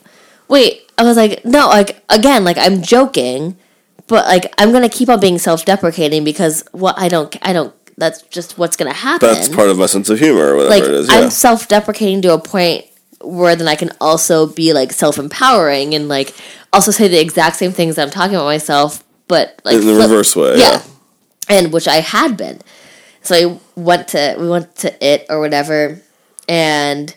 wait, 0.49 0.89
I 1.00 1.02
was 1.02 1.16
like, 1.16 1.45
no, 1.47 1.66
like, 1.69 2.02
again, 2.11 2.45
like, 2.45 2.59
I'm 2.59 2.83
joking, 2.83 3.57
but, 4.07 4.26
like, 4.26 4.52
I'm 4.59 4.71
going 4.71 4.83
to 4.83 4.95
keep 4.95 5.09
on 5.09 5.19
being 5.19 5.38
self 5.38 5.64
deprecating 5.64 6.25
because 6.25 6.62
what 6.73 6.95
I 6.99 7.09
don't, 7.09 7.35
I 7.40 7.54
don't, 7.54 7.75
that's 7.97 8.21
just 8.23 8.59
what's 8.59 8.76
going 8.76 8.90
to 8.92 8.97
happen. 8.97 9.28
that's 9.28 9.49
part 9.49 9.71
of 9.71 9.78
my 9.78 9.87
sense 9.87 10.11
of 10.11 10.19
humor 10.19 10.52
or 10.52 10.57
whatever 10.57 10.71
like, 10.75 10.83
it 10.85 10.90
is. 10.90 11.09
Yeah. 11.09 11.21
I'm 11.21 11.30
self 11.30 11.69
deprecating 11.69 12.21
to 12.23 12.35
a 12.35 12.38
point 12.38 12.85
where 13.23 13.57
then 13.57 13.66
I 13.66 13.76
can 13.76 13.92
also 13.99 14.47
be, 14.47 14.75
like, 14.75 14.92
self 14.92 15.16
empowering 15.19 15.95
and, 15.95 16.07
like, 16.07 16.35
also 16.71 16.90
say 16.90 17.09
the 17.09 17.19
exact 17.19 17.57
same 17.57 17.73
things 17.73 17.97
that 17.97 18.02
I'm 18.02 18.11
talking 18.11 18.35
about 18.37 18.45
myself, 18.45 19.02
but, 19.26 19.59
like, 19.64 19.76
In 19.76 19.87
the 19.87 19.95
flip- 19.95 20.11
reverse 20.11 20.37
way. 20.37 20.59
yeah. 20.59 20.83
And 21.49 21.73
which 21.73 21.88
I 21.88 22.00
had 22.00 22.37
been. 22.37 22.61
So 23.23 23.35
I 23.35 23.59
went 23.75 24.09
to, 24.09 24.37
we 24.38 24.50
went 24.50 24.76
to 24.76 25.04
it 25.04 25.25
or 25.30 25.40
whatever, 25.40 25.99
and. 26.47 27.14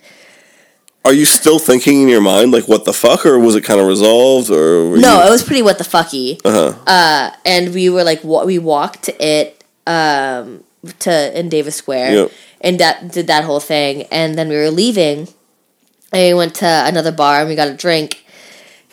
Are 1.05 1.13
you 1.13 1.25
still 1.25 1.59
thinking 1.59 2.01
in 2.03 2.07
your 2.07 2.21
mind 2.21 2.51
like 2.51 2.67
what 2.67 2.85
the 2.85 2.93
fuck, 2.93 3.25
or 3.25 3.37
was 3.37 3.55
it 3.55 3.61
kind 3.63 3.79
of 3.79 3.87
resolved, 3.87 4.49
or 4.49 4.97
No, 4.97 5.21
You, 5.21 5.27
it 5.27 5.29
was 5.29 5.43
pretty 5.43 5.61
what 5.61 5.77
the 5.77 5.83
fucky. 5.83 6.39
uh-huh. 6.45 6.73
Uh, 6.87 7.31
and 7.45 7.73
we 7.73 7.89
were 7.89 8.03
like, 8.05 8.23
wa- 8.23 8.45
we 8.45 8.57
walked 8.57 9.03
to 9.03 9.13
it 9.25 9.63
um, 9.85 10.63
to 10.99 11.37
in 11.39 11.49
Davis 11.49 11.75
Square, 11.75 12.13
Yep. 12.13 12.31
and 12.61 12.79
that 12.79 13.11
did 13.11 13.27
that 13.27 13.43
whole 13.43 13.59
thing. 13.59 14.03
And 14.11 14.35
then 14.37 14.47
we 14.47 14.55
were 14.55 14.69
leaving, 14.71 15.27
and 16.13 16.21
we 16.29 16.33
went 16.33 16.55
to 16.55 16.65
another 16.65 17.11
bar 17.11 17.41
and 17.41 17.49
we 17.49 17.55
got 17.55 17.67
a 17.67 17.73
drink. 17.73 18.23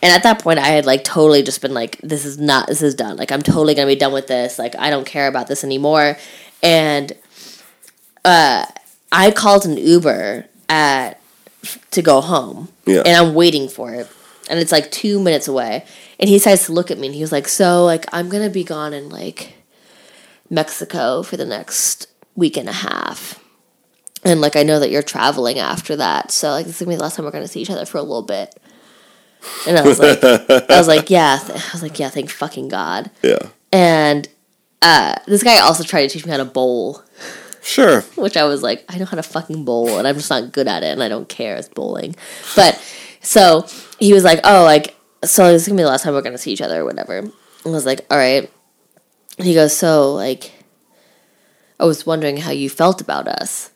And 0.02 0.10
at 0.12 0.22
that 0.24 0.42
point, 0.42 0.58
I 0.58 0.68
had 0.68 0.86
like 0.86 1.04
totally 1.04 1.42
just 1.42 1.60
been 1.60 1.74
like, 1.74 1.98
this 2.02 2.24
is 2.24 2.38
not, 2.38 2.66
this 2.66 2.80
is 2.82 2.94
done. 2.94 3.18
Like, 3.18 3.30
I'm 3.30 3.42
totally 3.42 3.74
gonna 3.74 3.86
be 3.86 3.94
done 3.96 4.12
with 4.14 4.26
this. 4.26 4.58
Like, 4.58 4.74
I 4.76 4.90
don't 4.90 5.06
care 5.06 5.28
about 5.28 5.46
this 5.46 5.62
anymore. 5.62 6.16
And 6.62 7.12
uh, 8.24 8.64
I 9.12 9.30
called 9.30 9.66
an 9.66 9.76
Uber 9.76 10.46
at 10.70 11.19
to 11.90 12.02
go 12.02 12.20
home 12.20 12.68
Yeah. 12.86 13.02
and 13.04 13.16
I'm 13.16 13.34
waiting 13.34 13.68
for 13.68 13.92
it. 13.92 14.08
And 14.48 14.58
it's 14.58 14.72
like 14.72 14.90
two 14.90 15.20
minutes 15.20 15.46
away. 15.48 15.84
And 16.18 16.28
he 16.28 16.36
decides 16.36 16.66
to 16.66 16.72
look 16.72 16.90
at 16.90 16.98
me 16.98 17.06
and 17.06 17.14
he 17.14 17.20
was 17.22 17.32
like, 17.32 17.46
So, 17.48 17.84
like, 17.84 18.06
I'm 18.12 18.28
going 18.28 18.42
to 18.42 18.50
be 18.52 18.64
gone 18.64 18.92
in 18.92 19.08
like 19.08 19.54
Mexico 20.48 21.22
for 21.22 21.36
the 21.36 21.44
next 21.46 22.08
week 22.34 22.56
and 22.56 22.68
a 22.68 22.72
half. 22.72 23.38
And 24.24 24.40
like, 24.40 24.56
I 24.56 24.62
know 24.62 24.78
that 24.80 24.90
you're 24.90 25.02
traveling 25.02 25.58
after 25.58 25.96
that. 25.96 26.30
So, 26.30 26.50
like, 26.50 26.66
this 26.66 26.76
is 26.76 26.80
going 26.86 26.90
to 26.90 26.94
be 26.94 26.96
the 26.98 27.02
last 27.02 27.16
time 27.16 27.24
we're 27.24 27.30
going 27.30 27.44
to 27.44 27.48
see 27.48 27.60
each 27.62 27.70
other 27.70 27.86
for 27.86 27.98
a 27.98 28.02
little 28.02 28.22
bit. 28.22 28.54
And 29.66 29.78
I 29.78 29.82
was 29.82 29.98
like, 29.98 30.22
I 30.22 30.76
was 30.76 30.88
like, 30.88 31.08
yeah. 31.08 31.38
I 31.42 31.70
was 31.72 31.82
like, 31.82 31.98
yeah, 31.98 32.10
thank 32.10 32.28
fucking 32.30 32.68
God. 32.68 33.10
yeah, 33.22 33.38
And 33.72 34.28
uh, 34.82 35.14
this 35.26 35.42
guy 35.42 35.58
also 35.60 35.82
tried 35.84 36.02
to 36.02 36.08
teach 36.12 36.26
me 36.26 36.30
how 36.30 36.36
to 36.36 36.44
bowl 36.44 37.02
sure. 37.62 38.00
which 38.16 38.36
I 38.36 38.44
was 38.44 38.62
like, 38.62 38.84
I 38.88 38.98
know 38.98 39.04
how 39.04 39.16
to 39.16 39.22
fucking 39.22 39.64
bowl, 39.64 39.98
and 39.98 40.06
I'm 40.06 40.16
just 40.16 40.30
not 40.30 40.52
good 40.52 40.68
at 40.68 40.82
it, 40.82 40.92
and 40.92 41.02
I 41.02 41.08
don't 41.08 41.28
care. 41.28 41.56
It's 41.56 41.68
bowling, 41.68 42.16
but 42.56 42.80
so 43.20 43.66
he 43.98 44.12
was 44.12 44.24
like, 44.24 44.40
oh, 44.44 44.64
like 44.64 44.96
so 45.24 45.52
this 45.52 45.62
is 45.62 45.68
gonna 45.68 45.78
be 45.78 45.82
the 45.82 45.88
last 45.88 46.02
time 46.02 46.14
we're 46.14 46.22
gonna 46.22 46.38
see 46.38 46.52
each 46.52 46.62
other 46.62 46.80
or 46.80 46.84
whatever. 46.84 47.18
And 47.18 47.32
I 47.64 47.70
was 47.70 47.86
like, 47.86 48.06
all 48.10 48.16
right. 48.16 48.50
And 49.38 49.46
he 49.46 49.54
goes, 49.54 49.76
so 49.76 50.14
like, 50.14 50.52
I 51.78 51.84
was 51.84 52.06
wondering 52.06 52.38
how 52.38 52.50
you 52.50 52.70
felt 52.70 53.00
about 53.00 53.28
us. 53.28 53.70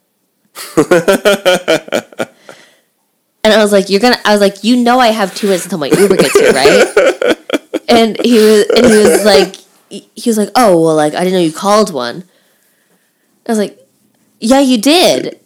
and 0.76 0.86
I 3.44 3.62
was 3.62 3.72
like, 3.72 3.90
you're 3.90 4.00
gonna. 4.00 4.20
I 4.24 4.32
was 4.32 4.40
like, 4.40 4.64
you 4.64 4.76
know, 4.76 4.98
I 4.98 5.08
have 5.08 5.34
two 5.34 5.48
minutes 5.48 5.64
until 5.64 5.78
my 5.78 5.88
Uber 5.88 6.16
gets 6.16 6.38
here, 6.38 6.52
right? 6.52 7.78
and 7.88 8.16
he 8.24 8.34
was, 8.38 8.66
and 8.76 8.86
he 8.86 8.96
was 8.98 9.24
like, 9.24 9.56
he 9.88 10.30
was 10.30 10.38
like, 10.38 10.50
oh, 10.54 10.80
well, 10.80 10.94
like 10.94 11.14
I 11.14 11.24
didn't 11.24 11.34
know 11.34 11.40
you 11.40 11.52
called 11.52 11.92
one. 11.92 12.24
I 13.46 13.52
was 13.52 13.58
like, 13.58 13.78
yeah, 14.40 14.60
you 14.60 14.78
did. 14.80 15.40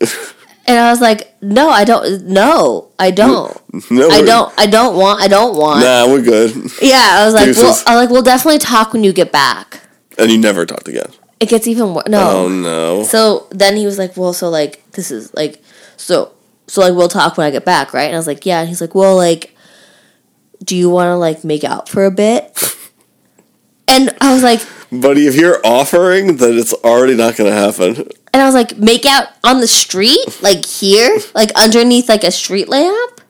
And 0.67 0.79
I 0.79 0.91
was 0.91 1.01
like, 1.01 1.35
no, 1.41 1.71
I 1.71 1.85
don't. 1.85 2.27
No, 2.27 2.91
I 2.99 3.11
don't. 3.11 3.57
No, 3.91 4.09
I 4.09 4.23
don't. 4.23 4.53
I 4.59 4.67
don't 4.67 4.97
want. 4.97 5.23
I 5.23 5.29
don't 5.29 5.57
want. 5.57 5.81
Nah, 5.81 6.07
we're 6.07 6.23
good. 6.23 6.53
Yeah, 6.83 7.19
I 7.21 7.25
was 7.25 7.35
like, 7.35 7.55
well, 7.57 7.67
I 7.87 7.95
was 7.97 8.05
like, 8.05 8.11
we'll 8.11 8.23
definitely 8.23 8.59
talk 8.59 8.93
when 8.93 9.05
you 9.05 9.13
get 9.13 9.31
back. 9.31 9.81
And 10.19 10.31
you 10.31 10.39
never 10.39 10.67
talked 10.67 10.89
again. 10.89 11.11
It 11.39 11.49
gets 11.49 11.67
even 11.69 11.95
worse. 11.95 12.09
No. 12.09 12.31
Oh 12.45 12.49
no. 12.49 13.03
So 13.05 13.47
then 13.51 13.77
he 13.77 13.87
was 13.87 13.99
like, 13.99 14.17
well, 14.17 14.33
so 14.33 14.49
like 14.51 14.83
this 14.93 15.11
is 15.11 15.33
like, 15.35 15.63
so 15.97 16.33
so 16.67 16.81
like 16.81 16.95
we'll 16.95 17.09
talk 17.09 17.37
when 17.37 17.47
I 17.47 17.51
get 17.51 17.65
back, 17.65 17.93
right? 17.95 18.05
And 18.07 18.15
I 18.15 18.19
was 18.19 18.27
like, 18.27 18.45
yeah. 18.45 18.61
And 18.61 18.69
he's 18.69 18.81
like, 18.81 18.95
well, 18.95 19.15
like, 19.17 19.55
do 20.65 20.77
you 20.77 20.91
want 20.91 21.09
to 21.09 21.17
like 21.17 21.45
make 21.45 21.63
out 21.65 21.89
for 21.89 22.05
a 22.05 22.11
bit? 22.11 22.61
And 23.91 24.15
I 24.21 24.35
was 24.35 24.43
like, 24.43 24.61
Buddy, 24.91 25.27
if 25.27 25.37
you're 25.37 25.61
offering, 25.65 26.37
then 26.37 26.57
it's 26.57 26.73
already 26.73 27.15
not 27.15 27.37
going 27.37 27.51
to 27.51 27.57
happen. 27.57 28.09
and 28.33 28.43
I 28.43 28.47
was 28.47 28.55
like, 28.55 28.79
make 28.79 29.05
out 29.05 29.29
on 29.45 29.61
the 29.61 29.67
street, 29.67 30.43
like 30.43 30.65
here, 30.65 31.19
like 31.35 31.53
underneath 31.57 32.09
like 32.09 32.25
a 32.25 32.31
street 32.31 32.69
lamp. 32.69 33.21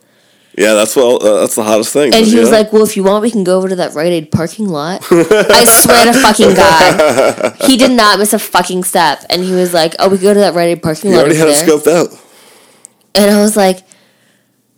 Yeah, 0.58 0.74
that's 0.74 0.96
well, 0.96 1.24
uh, 1.24 1.40
that's 1.40 1.54
the 1.54 1.62
hottest 1.62 1.92
thing. 1.92 2.12
And 2.12 2.26
he 2.26 2.36
was 2.36 2.50
know? 2.50 2.56
like, 2.56 2.72
"Well, 2.72 2.82
if 2.82 2.96
you 2.96 3.04
want, 3.04 3.22
we 3.22 3.30
can 3.30 3.44
go 3.44 3.58
over 3.58 3.68
to 3.68 3.76
that 3.76 3.94
Rite 3.94 4.12
Aid 4.12 4.32
parking 4.32 4.68
lot." 4.68 5.06
I 5.10 5.64
swear 5.64 6.12
to 6.12 6.20
fucking 6.20 6.54
God, 6.54 7.56
he 7.60 7.76
did 7.76 7.92
not 7.92 8.18
miss 8.18 8.32
a 8.32 8.40
fucking 8.40 8.82
step. 8.82 9.24
And 9.30 9.44
he 9.44 9.52
was 9.52 9.72
like, 9.72 9.94
"Oh, 10.00 10.08
we 10.08 10.18
go 10.18 10.34
to 10.34 10.40
that 10.40 10.54
Rite 10.54 10.70
Aid 10.70 10.82
parking 10.82 11.12
"You 11.12 11.16
lot 11.16 11.26
already 11.26 11.38
had 11.38 11.46
it 11.46 11.64
there." 11.64 11.78
scoped 11.78 11.86
out." 11.86 12.20
And 13.14 13.30
I 13.30 13.40
was 13.40 13.56
like, 13.56 13.86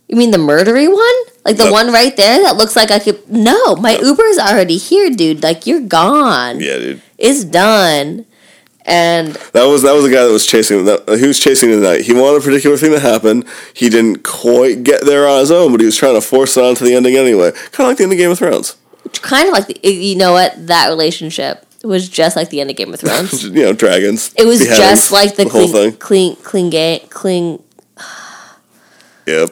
"You 0.07 0.17
mean 0.17 0.29
the 0.29 0.37
murdery 0.37 0.87
one? 0.87 1.30
Like 1.43 1.57
the 1.57 1.71
one 1.71 1.91
right 1.91 2.15
there 2.15 2.41
that 2.43 2.55
looks 2.55 2.75
like 2.75 2.91
I 2.91 2.99
could?" 2.99 3.27
No, 3.29 3.75
my 3.75 3.97
Uber 3.97 4.23
is 4.25 4.37
already 4.39 4.77
here, 4.77 5.09
dude. 5.09 5.41
Like 5.43 5.65
you're 5.65 5.81
gone. 5.81 6.59
Yeah, 6.59 6.77
dude. 6.77 7.01
It's 7.17 7.43
done. 7.43 8.25
And 8.83 9.33
That 9.53 9.65
was 9.65 9.83
that 9.83 9.93
was 9.93 10.03
the 10.05 10.09
guy 10.11 10.23
that 10.25 10.31
was 10.31 10.45
chasing. 10.45 10.85
That, 10.85 11.07
he 11.19 11.27
was 11.27 11.39
chasing 11.39 11.69
the 11.69 11.77
night. 11.77 12.01
He 12.01 12.13
wanted 12.13 12.41
a 12.41 12.43
particular 12.43 12.77
thing 12.77 12.91
to 12.91 12.99
happen. 12.99 13.43
He 13.75 13.89
didn't 13.89 14.23
quite 14.23 14.83
get 14.83 15.05
there 15.05 15.27
on 15.27 15.39
his 15.39 15.51
own, 15.51 15.71
but 15.71 15.79
he 15.81 15.85
was 15.85 15.95
trying 15.97 16.15
to 16.15 16.21
force 16.21 16.57
it 16.57 16.63
on 16.63 16.73
to 16.75 16.83
the 16.83 16.95
ending 16.95 17.15
anyway. 17.15 17.51
Kind 17.51 17.79
of 17.81 17.87
like 17.87 17.97
the 17.97 18.03
end 18.05 18.13
of 18.13 18.17
Game 18.17 18.31
of 18.31 18.39
Thrones. 18.39 18.75
kind 19.21 19.47
of 19.47 19.53
like 19.53 19.67
the, 19.67 19.87
you 19.87 20.15
know 20.15 20.31
what 20.33 20.67
that 20.67 20.89
relationship 20.89 21.63
was 21.83 22.09
just 22.09 22.35
like 22.35 22.49
the 22.49 22.59
end 22.59 22.71
of 22.71 22.75
Game 22.75 22.91
of 22.91 22.99
Thrones. 23.01 23.43
You 23.43 23.51
know, 23.51 23.73
dragons. 23.73 24.33
It 24.35 24.45
was 24.45 24.59
just 24.59 25.11
like 25.11 25.35
the, 25.35 25.43
whole 25.47 25.69
clean, 25.69 25.91
thing. 25.91 25.97
clean, 25.97 26.35
clean, 26.37 26.69
gang, 26.71 26.99
clean 27.09 27.63
Yep. 29.27 29.51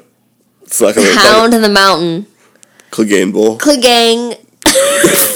It's 0.69 0.82
like 0.82 0.97
a 0.97 1.15
hound 1.15 1.55
in 1.55 1.63
the 1.63 1.69
mountain. 1.69 2.27
Clegane 2.91 3.34
Bowl. 3.34 3.58
Clegane, 3.58 4.38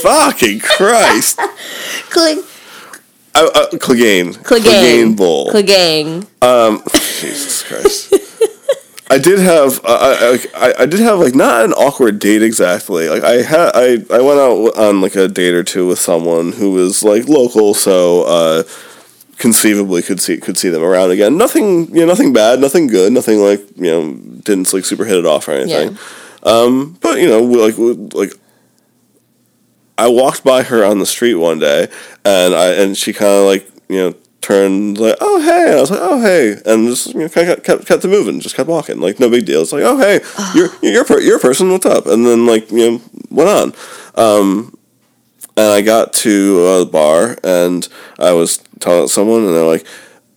Fucking 0.04 0.60
Christ. 0.60 1.40
Cleg, 2.12 2.38
uh, 3.34 3.50
uh, 3.56 3.70
Clegane. 3.72 4.36
Clegane, 4.44 5.18
Bowl. 5.18 5.50
Clegane. 5.52 6.28
Jesus 7.20 7.64
Christ. 7.64 8.14
I 9.10 9.18
did 9.18 9.40
have 9.40 9.84
uh, 9.84 9.98
I, 9.98 10.46
I 10.56 10.74
I 10.82 10.86
did 10.86 11.00
have 11.00 11.18
like 11.18 11.34
not 11.34 11.66
an 11.66 11.74
awkward 11.74 12.20
date 12.20 12.44
exactly. 12.44 13.10
Like 13.10 13.24
I 13.24 13.42
had 13.42 13.72
I, 13.74 14.06
I 14.16 14.22
went 14.22 14.40
out 14.40 14.78
on 14.78 15.02
like 15.02 15.16
a 15.16 15.28
date 15.28 15.56
or 15.56 15.64
two 15.64 15.88
with 15.88 16.00
someone 16.00 16.52
who 16.52 16.74
was 16.74 17.04
like 17.04 17.28
local, 17.28 17.74
so 17.74 18.24
uh, 18.24 18.64
conceivably 19.44 20.02
could 20.02 20.22
see 20.22 20.38
could 20.38 20.58
see 20.58 20.70
them 20.70 20.82
around 20.82 21.12
again. 21.12 21.38
Nothing 21.38 21.90
you 21.94 22.00
know, 22.00 22.06
nothing 22.06 22.32
bad, 22.32 22.62
nothing 22.62 22.88
good, 22.88 23.12
nothing 23.12 23.40
like 23.40 23.60
you 23.76 23.92
know 23.92 24.14
didn't 24.14 24.72
like 24.72 24.86
super 24.86 25.04
hit 25.04 25.18
it 25.18 25.26
off 25.26 25.50
or 25.50 25.52
anything. 25.52 25.90
Um, 26.44 26.98
but 27.02 27.20
you 27.20 27.28
know 27.28 27.44
we, 27.44 27.58
like 27.60 27.76
like 28.16 28.34
I 29.98 30.08
walked 30.08 30.46
by 30.46 30.64
her 30.64 30.86
on 30.86 31.00
the 31.00 31.06
street 31.06 31.34
one 31.36 31.60
day, 31.60 31.90
and 32.24 32.56
I 32.56 32.68
and 32.82 32.96
she 32.96 33.12
kind 33.12 33.32
of 33.32 33.46
like 33.46 33.70
you 33.90 33.98
know 33.98 34.16
turned 34.40 34.98
like 34.98 35.18
oh 35.20 35.42
hey, 35.42 35.66
and 35.68 35.78
I 35.78 35.82
was 35.82 35.92
like 35.92 36.00
oh 36.02 36.22
hey, 36.22 36.56
and 36.66 36.88
just 36.88 37.14
you 37.14 37.20
know 37.20 37.30
kind 37.30 37.50
of 37.50 37.64
kept 37.64 37.86
kept 37.86 38.06
it 38.06 38.08
moving, 38.08 38.40
just 38.40 38.56
kept 38.56 38.70
walking, 38.70 39.02
like 39.02 39.20
no 39.20 39.30
big 39.30 39.46
deal. 39.46 39.62
It's 39.62 39.74
like 39.74 39.84
oh 39.84 39.98
hey, 39.98 40.22
you're 40.56 40.70
you're 40.82 41.02
a 41.02 41.06
per- 41.06 41.20
you're 41.20 41.38
a 41.38 41.42
person, 41.42 41.70
what's 41.70 41.86
up? 41.86 42.06
And 42.06 42.26
then 42.26 42.46
like 42.46 42.72
you 42.72 42.92
know 42.92 43.02
went 43.30 43.50
on, 43.50 43.74
um, 44.16 44.78
and 45.56 45.72
I 45.72 45.82
got 45.82 46.14
to 46.14 46.66
uh, 46.66 46.80
the 46.80 46.86
bar 46.86 47.38
and 47.44 47.88
I 48.20 48.34
was 48.34 48.58
telling 48.80 49.08
someone, 49.08 49.46
and 49.46 49.56
they're 49.56 49.66
like, 49.66 49.86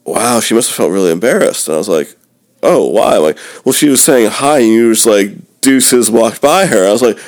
wow, 0.05 0.41
she 0.41 0.55
must 0.55 0.69
have 0.71 0.77
felt 0.77 0.93
really 0.93 1.13
embarrassed, 1.13 1.69
and 1.69 1.75
I 1.75 1.79
was 1.79 1.89
like. 1.89 2.17
Oh, 2.63 2.87
why? 2.87 3.17
I'm 3.17 3.23
like, 3.23 3.39
well, 3.65 3.75
she 3.75 3.89
was 3.89 4.03
saying 4.03 4.31
hi, 4.31 4.59
and 4.59 4.69
you 4.69 4.93
just 4.93 5.07
like 5.07 5.31
deuces 5.61 6.11
walked 6.11 6.41
by 6.41 6.67
her. 6.67 6.87
I 6.87 6.91
was 6.91 7.03
like, 7.03 7.19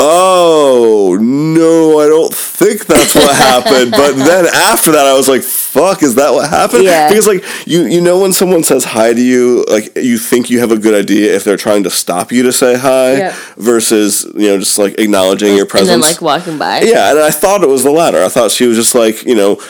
Oh 0.00 1.18
no, 1.20 1.98
I 2.00 2.06
don't 2.06 2.32
think 2.32 2.86
that's 2.86 3.14
what 3.14 3.34
happened. 3.50 3.90
But 3.90 4.12
then 4.14 4.46
after 4.46 4.92
that, 4.92 5.06
I 5.06 5.14
was 5.14 5.28
like, 5.28 5.42
"Fuck!" 5.42 6.02
is 6.02 6.14
that 6.14 6.32
what 6.32 6.48
happened 6.48 6.84
Yeah. 6.84 7.08
because 7.08 7.26
like 7.26 7.44
you 7.66 7.82
you 7.84 8.00
know 8.00 8.20
when 8.20 8.32
someone 8.32 8.62
says 8.62 8.84
hi 8.84 9.12
to 9.12 9.20
you 9.20 9.64
like 9.68 9.96
you 9.96 10.16
think 10.18 10.50
you 10.50 10.60
have 10.60 10.70
a 10.72 10.78
good 10.78 10.94
idea 10.94 11.34
if 11.34 11.42
they're 11.44 11.56
trying 11.56 11.82
to 11.84 11.90
stop 11.90 12.30
you 12.32 12.42
to 12.44 12.52
say 12.52 12.76
hi 12.78 13.12
Yeah. 13.16 13.36
versus 13.56 14.24
you 14.34 14.48
know 14.48 14.58
just 14.58 14.78
like 14.78 14.98
acknowledging 14.98 15.52
your 15.54 15.62
and 15.62 15.70
presence 15.70 15.90
then 15.90 16.00
like 16.00 16.20
walking 16.20 16.58
by. 16.58 16.80
yeah 16.82 17.10
and 17.10 17.18
i 17.18 17.30
thought 17.30 17.62
it 17.62 17.68
was 17.68 17.82
the 17.84 17.90
latter 17.90 18.22
i 18.22 18.28
thought 18.28 18.50
she 18.50 18.66
was 18.66 18.76
just 18.76 18.94
like 18.94 19.24
you 19.24 19.34
know 19.34 19.60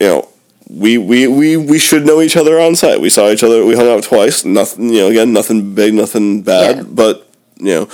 you 0.00 0.06
know 0.08 0.28
we, 0.68 0.96
we, 0.98 1.26
we, 1.28 1.56
we 1.58 1.78
should 1.78 2.04
know 2.06 2.22
each 2.22 2.38
other 2.38 2.58
on 2.58 2.74
sight. 2.74 2.98
We 2.98 3.10
saw 3.10 3.28
each 3.28 3.44
other. 3.44 3.66
We 3.66 3.76
hung 3.76 3.86
out 3.86 4.02
twice. 4.02 4.46
Nothing, 4.46 4.88
you 4.88 5.00
know. 5.00 5.08
Again, 5.08 5.34
nothing 5.34 5.74
big, 5.74 5.92
nothing 5.92 6.40
bad. 6.42 6.76
Yeah. 6.78 6.82
But 6.84 7.28
you 7.58 7.66
know, 7.66 7.88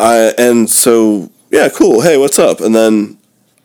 I 0.00 0.34
and 0.38 0.68
so 0.68 1.30
yeah, 1.50 1.68
cool. 1.68 2.00
Hey, 2.00 2.16
what's 2.16 2.38
up? 2.38 2.60
And 2.60 2.74
then 2.74 3.18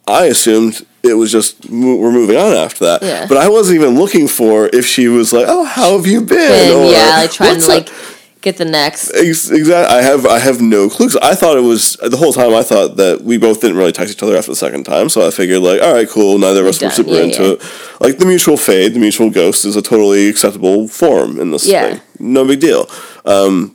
I 0.08 0.26
assumed 0.26 0.86
it 1.04 1.14
was 1.16 1.32
just 1.32 1.70
we're 1.70 2.12
moving 2.12 2.36
on 2.38 2.54
after 2.54 2.86
that. 2.86 3.04
Yeah. 3.04 3.26
But 3.28 3.38
I 3.38 3.48
wasn't 3.50 3.76
even 3.76 3.96
looking 3.96 4.28
for 4.28 4.68
if 4.74 4.86
she 4.86 5.08
was 5.08 5.32
like, 5.34 5.46
oh, 5.48 5.64
how 5.64 5.96
have 5.98 6.08
you 6.08 6.22
been? 6.22 6.52
And 6.76 6.86
Or, 6.86 6.92
yeah, 6.92 7.16
like 7.18 7.32
trying 7.32 7.52
"What's 7.56 7.68
to 7.68 7.74
up?" 7.78 7.88
like 7.90 7.96
get 8.42 8.58
the 8.58 8.66
next. 8.66 9.10
Exactly. 9.12 9.74
I 9.74 10.02
have 10.02 10.26
I 10.26 10.40
have 10.40 10.62
no 10.62 10.90
clue. 10.90 11.08
'cause 11.08 11.18
I 11.22 11.34
thought 11.36 11.58
it 11.58 11.62
was 11.62 11.94
the 12.02 12.18
whole 12.18 12.34
time. 12.34 12.54
I 12.54 12.64
thought 12.64 12.98
that 12.98 13.22
we 13.24 13.38
both 13.38 13.62
didn't 13.62 13.78
really 13.78 13.92
text 13.92 14.14
each 14.16 14.22
other 14.24 14.36
after 14.38 14.52
the 14.52 14.56
second 14.56 14.84
time. 14.84 15.10
So 15.10 15.26
I 15.26 15.32
figured 15.32 15.62
like, 15.62 15.82
all 15.82 15.94
right, 15.94 16.10
cool. 16.10 16.38
Neither 16.38 16.62
of 16.62 16.68
us 16.68 16.82
were 16.82 16.90
super 16.92 17.12
Yeah, 17.12 17.22
into 17.22 17.44
yeah. 17.44 17.52
it. 17.54 17.62
Like 18.00 18.18
the 18.18 18.26
mutual 18.26 18.58
fade, 18.58 18.94
the 18.94 19.00
mutual 19.00 19.30
ghost 19.30 19.64
is 19.66 19.76
a 19.76 19.82
totally 19.82 20.28
acceptable 20.28 20.88
form 20.88 21.40
in 21.40 21.52
this 21.52 21.66
Yeah. 21.68 21.90
thing. 21.90 22.02
No 22.20 22.46
big 22.46 22.60
deal. 22.60 22.90
Um, 23.26 23.75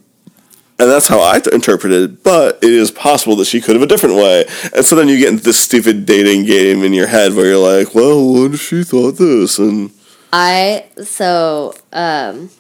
and 0.81 0.91
that's 0.91 1.09
how 1.09 1.23
I 1.23 1.41
t- 1.41 1.51
interpreted 1.53 2.11
it. 2.11 2.23
But 2.23 2.57
it 2.63 2.73
is 2.73 2.91
possible 2.91 3.37
that 3.37 3.45
she 3.45 3.61
could 3.61 3.77
have 3.77 3.83
a 3.83 3.87
different 3.87 4.17
way. 4.17 4.47
And 4.75 4.85
so 4.85 4.97
then 4.97 5.09
you 5.09 5.19
get 5.19 5.29
into 5.29 5.45
this 5.45 5.61
stupid 5.61 6.07
dating 6.07 6.47
game 6.47 6.83
in 6.83 6.95
your 6.95 7.07
head 7.07 7.35
where 7.35 7.47
you're 7.47 7.59
like, 7.59 7.95
well, 7.95 8.33
what 8.33 8.55
if 8.55 8.63
she 8.63 8.83
thought 8.83 9.13
this? 9.13 9.59
And 9.59 9.91
I 10.33 10.87
so 11.05 11.75
um, 11.93 12.51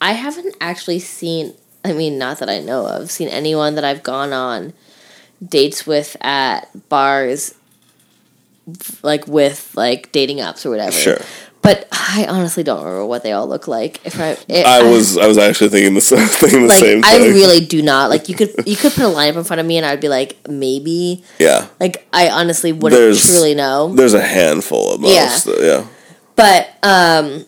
I 0.00 0.12
haven't 0.12 0.56
actually 0.60 0.98
seen. 0.98 1.54
I 1.84 1.92
mean, 1.92 2.18
not 2.18 2.40
that 2.40 2.50
I 2.50 2.58
know 2.58 2.86
of, 2.86 3.10
seen 3.10 3.28
anyone 3.28 3.76
that 3.76 3.84
I've 3.84 4.02
gone 4.02 4.32
on 4.32 4.72
dates 5.46 5.86
with 5.86 6.16
at 6.20 6.88
bars, 6.88 7.54
like 9.04 9.26
with 9.28 9.72
like 9.76 10.10
dating 10.10 10.38
apps 10.38 10.66
or 10.66 10.70
whatever. 10.70 10.92
Sure. 10.92 11.18
But 11.68 11.86
I 11.92 12.24
honestly 12.30 12.62
don't 12.62 12.78
remember 12.78 13.04
what 13.04 13.22
they 13.22 13.32
all 13.32 13.46
look 13.46 13.68
like. 13.68 14.00
If 14.06 14.18
I, 14.18 14.38
if 14.48 14.64
I 14.64 14.82
was 14.90 15.18
I 15.18 15.26
was 15.26 15.36
actually 15.36 15.68
thinking 15.68 15.92
the 15.94 16.00
same, 16.00 16.26
thinking 16.40 16.62
the 16.62 16.68
like, 16.68 16.78
same 16.78 17.02
I 17.04 17.18
really 17.18 17.60
do 17.60 17.82
not 17.82 18.08
like. 18.08 18.30
You 18.30 18.34
could 18.36 18.54
you 18.66 18.74
could 18.74 18.92
put 18.92 19.04
a 19.04 19.08
lineup 19.08 19.36
in 19.36 19.44
front 19.44 19.60
of 19.60 19.66
me, 19.66 19.76
and 19.76 19.84
I'd 19.84 20.00
be 20.00 20.08
like, 20.08 20.38
maybe. 20.48 21.22
yeah. 21.38 21.66
Like 21.78 22.08
I 22.10 22.30
honestly 22.30 22.72
wouldn't 22.72 22.98
There's- 22.98 23.26
truly 23.26 23.54
know. 23.54 23.94
There's 23.94 24.14
a 24.14 24.22
handful 24.22 24.94
of 24.94 25.02
Yeah. 25.02 25.24
most. 25.26 25.46
Yeah. 25.60 25.86
But 26.36 26.70
um 26.82 27.44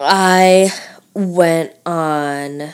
I 0.00 0.72
went 1.12 1.74
on 1.84 2.72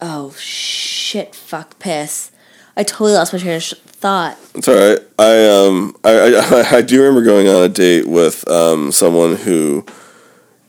oh 0.00 0.32
shit 0.36 1.32
fuck 1.34 1.78
piss. 1.78 2.32
I 2.76 2.82
totally 2.82 3.12
lost 3.12 3.32
my 3.32 3.38
train 3.38 3.54
of 3.56 3.62
thought. 4.00 4.38
It's 4.54 4.66
all 4.66 4.74
right. 4.74 4.98
I 5.18 5.46
um 5.46 5.94
I, 6.02 6.70
I 6.72 6.76
I 6.78 6.82
do 6.82 7.02
remember 7.02 7.22
going 7.22 7.48
on 7.48 7.62
a 7.62 7.68
date 7.68 8.06
with 8.08 8.48
um 8.48 8.92
someone 8.92 9.36
who 9.36 9.84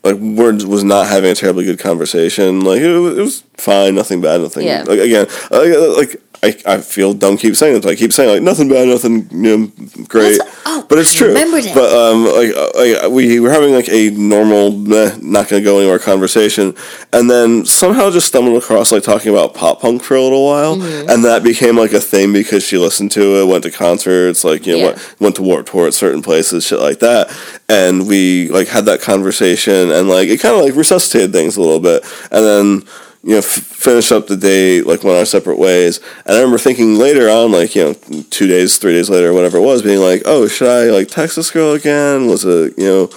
like 0.04 0.16
were, 0.16 0.52
was 0.66 0.84
not 0.84 1.08
having 1.08 1.30
a 1.30 1.34
terribly 1.34 1.64
good 1.64 1.78
conversation. 1.78 2.60
Like 2.60 2.80
it 2.80 2.90
it 2.90 3.20
was 3.22 3.42
fine, 3.56 3.94
nothing 3.94 4.20
bad, 4.20 4.40
nothing. 4.40 4.66
Yeah. 4.66 4.84
Like 4.86 4.98
again, 5.00 5.26
like 5.50 6.16
I, 6.44 6.56
I 6.66 6.78
feel 6.78 7.14
dumb 7.14 7.36
keep 7.36 7.54
saying 7.54 7.76
it. 7.76 7.82
But 7.84 7.90
I 7.92 7.94
keep 7.94 8.12
saying 8.12 8.28
like 8.28 8.42
nothing 8.42 8.68
bad, 8.68 8.88
nothing 8.88 9.28
you 9.30 9.56
know 9.56 10.04
great. 10.08 10.40
Oh, 10.66 10.84
but 10.88 10.98
it's 10.98 11.14
I 11.14 11.18
true. 11.18 11.34
But 11.34 11.92
um 11.94 12.24
like, 12.24 12.52
like 12.74 13.10
we 13.12 13.38
were 13.38 13.50
having 13.50 13.72
like 13.74 13.88
a 13.88 14.10
normal 14.10 14.72
not 14.72 15.48
gonna 15.48 15.62
go 15.62 15.78
anywhere 15.78 16.00
conversation, 16.00 16.74
and 17.12 17.30
then 17.30 17.64
somehow 17.64 18.10
just 18.10 18.26
stumbled 18.26 18.60
across 18.60 18.90
like 18.90 19.04
talking 19.04 19.30
about 19.30 19.54
pop 19.54 19.80
punk 19.80 20.02
for 20.02 20.16
a 20.16 20.20
little 20.22 20.44
while, 20.44 20.76
Mm-hmm. 20.76 21.10
and 21.10 21.24
that 21.24 21.44
became 21.44 21.76
like 21.76 21.92
a 21.92 22.00
thing 22.00 22.32
because 22.32 22.64
she 22.66 22.76
listened 22.76 23.12
to 23.12 23.40
it, 23.40 23.46
went 23.46 23.62
to 23.62 23.70
concerts, 23.70 24.42
like 24.42 24.66
you 24.66 24.72
know 24.72 24.78
Yeah. 24.78 24.86
went, 24.86 25.20
went 25.20 25.36
to 25.36 25.42
Warped 25.42 25.70
Tour 25.70 25.86
at 25.86 25.94
certain 25.94 26.22
places, 26.22 26.66
shit 26.66 26.80
like 26.80 26.98
that, 27.00 27.30
and 27.68 28.08
we 28.08 28.48
like 28.48 28.66
had 28.66 28.86
that 28.86 29.00
conversation, 29.00 29.92
and 29.92 30.08
like 30.08 30.28
it 30.28 30.40
kind 30.40 30.56
of 30.56 30.64
like 30.64 30.74
resuscitated 30.74 31.30
things 31.32 31.56
a 31.56 31.60
little 31.60 31.78
bit, 31.80 32.02
and 32.32 32.44
then 32.44 32.82
you 33.24 33.32
know 33.32 33.38
f- 33.38 33.44
finished 33.46 34.10
up 34.12 34.26
the 34.26 34.36
day 34.36 34.80
like 34.82 35.04
went 35.04 35.16
our 35.18 35.24
separate 35.24 35.58
ways, 35.58 36.00
and 36.26 36.36
I 36.36 36.40
remember 36.40 36.58
thinking 36.58 36.96
later 36.96 37.28
on, 37.28 37.52
like 37.52 37.74
you 37.74 37.84
know 37.84 38.22
two 38.30 38.46
days, 38.46 38.76
three 38.78 38.92
days 38.92 39.08
later, 39.10 39.32
whatever 39.32 39.58
it 39.58 39.62
was, 39.62 39.82
being 39.82 40.00
like, 40.00 40.22
oh, 40.26 40.48
should 40.48 40.68
I 40.68 40.90
like 40.90 41.08
text 41.08 41.36
this 41.36 41.50
girl 41.50 41.72
again? 41.72 42.26
Was 42.26 42.44
it 42.44 42.74
you 42.78 42.84
know 42.86 43.10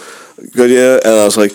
good 0.53 0.69
yet? 0.71 1.05
And 1.05 1.13
I 1.19 1.25
was 1.25 1.37
like. 1.37 1.51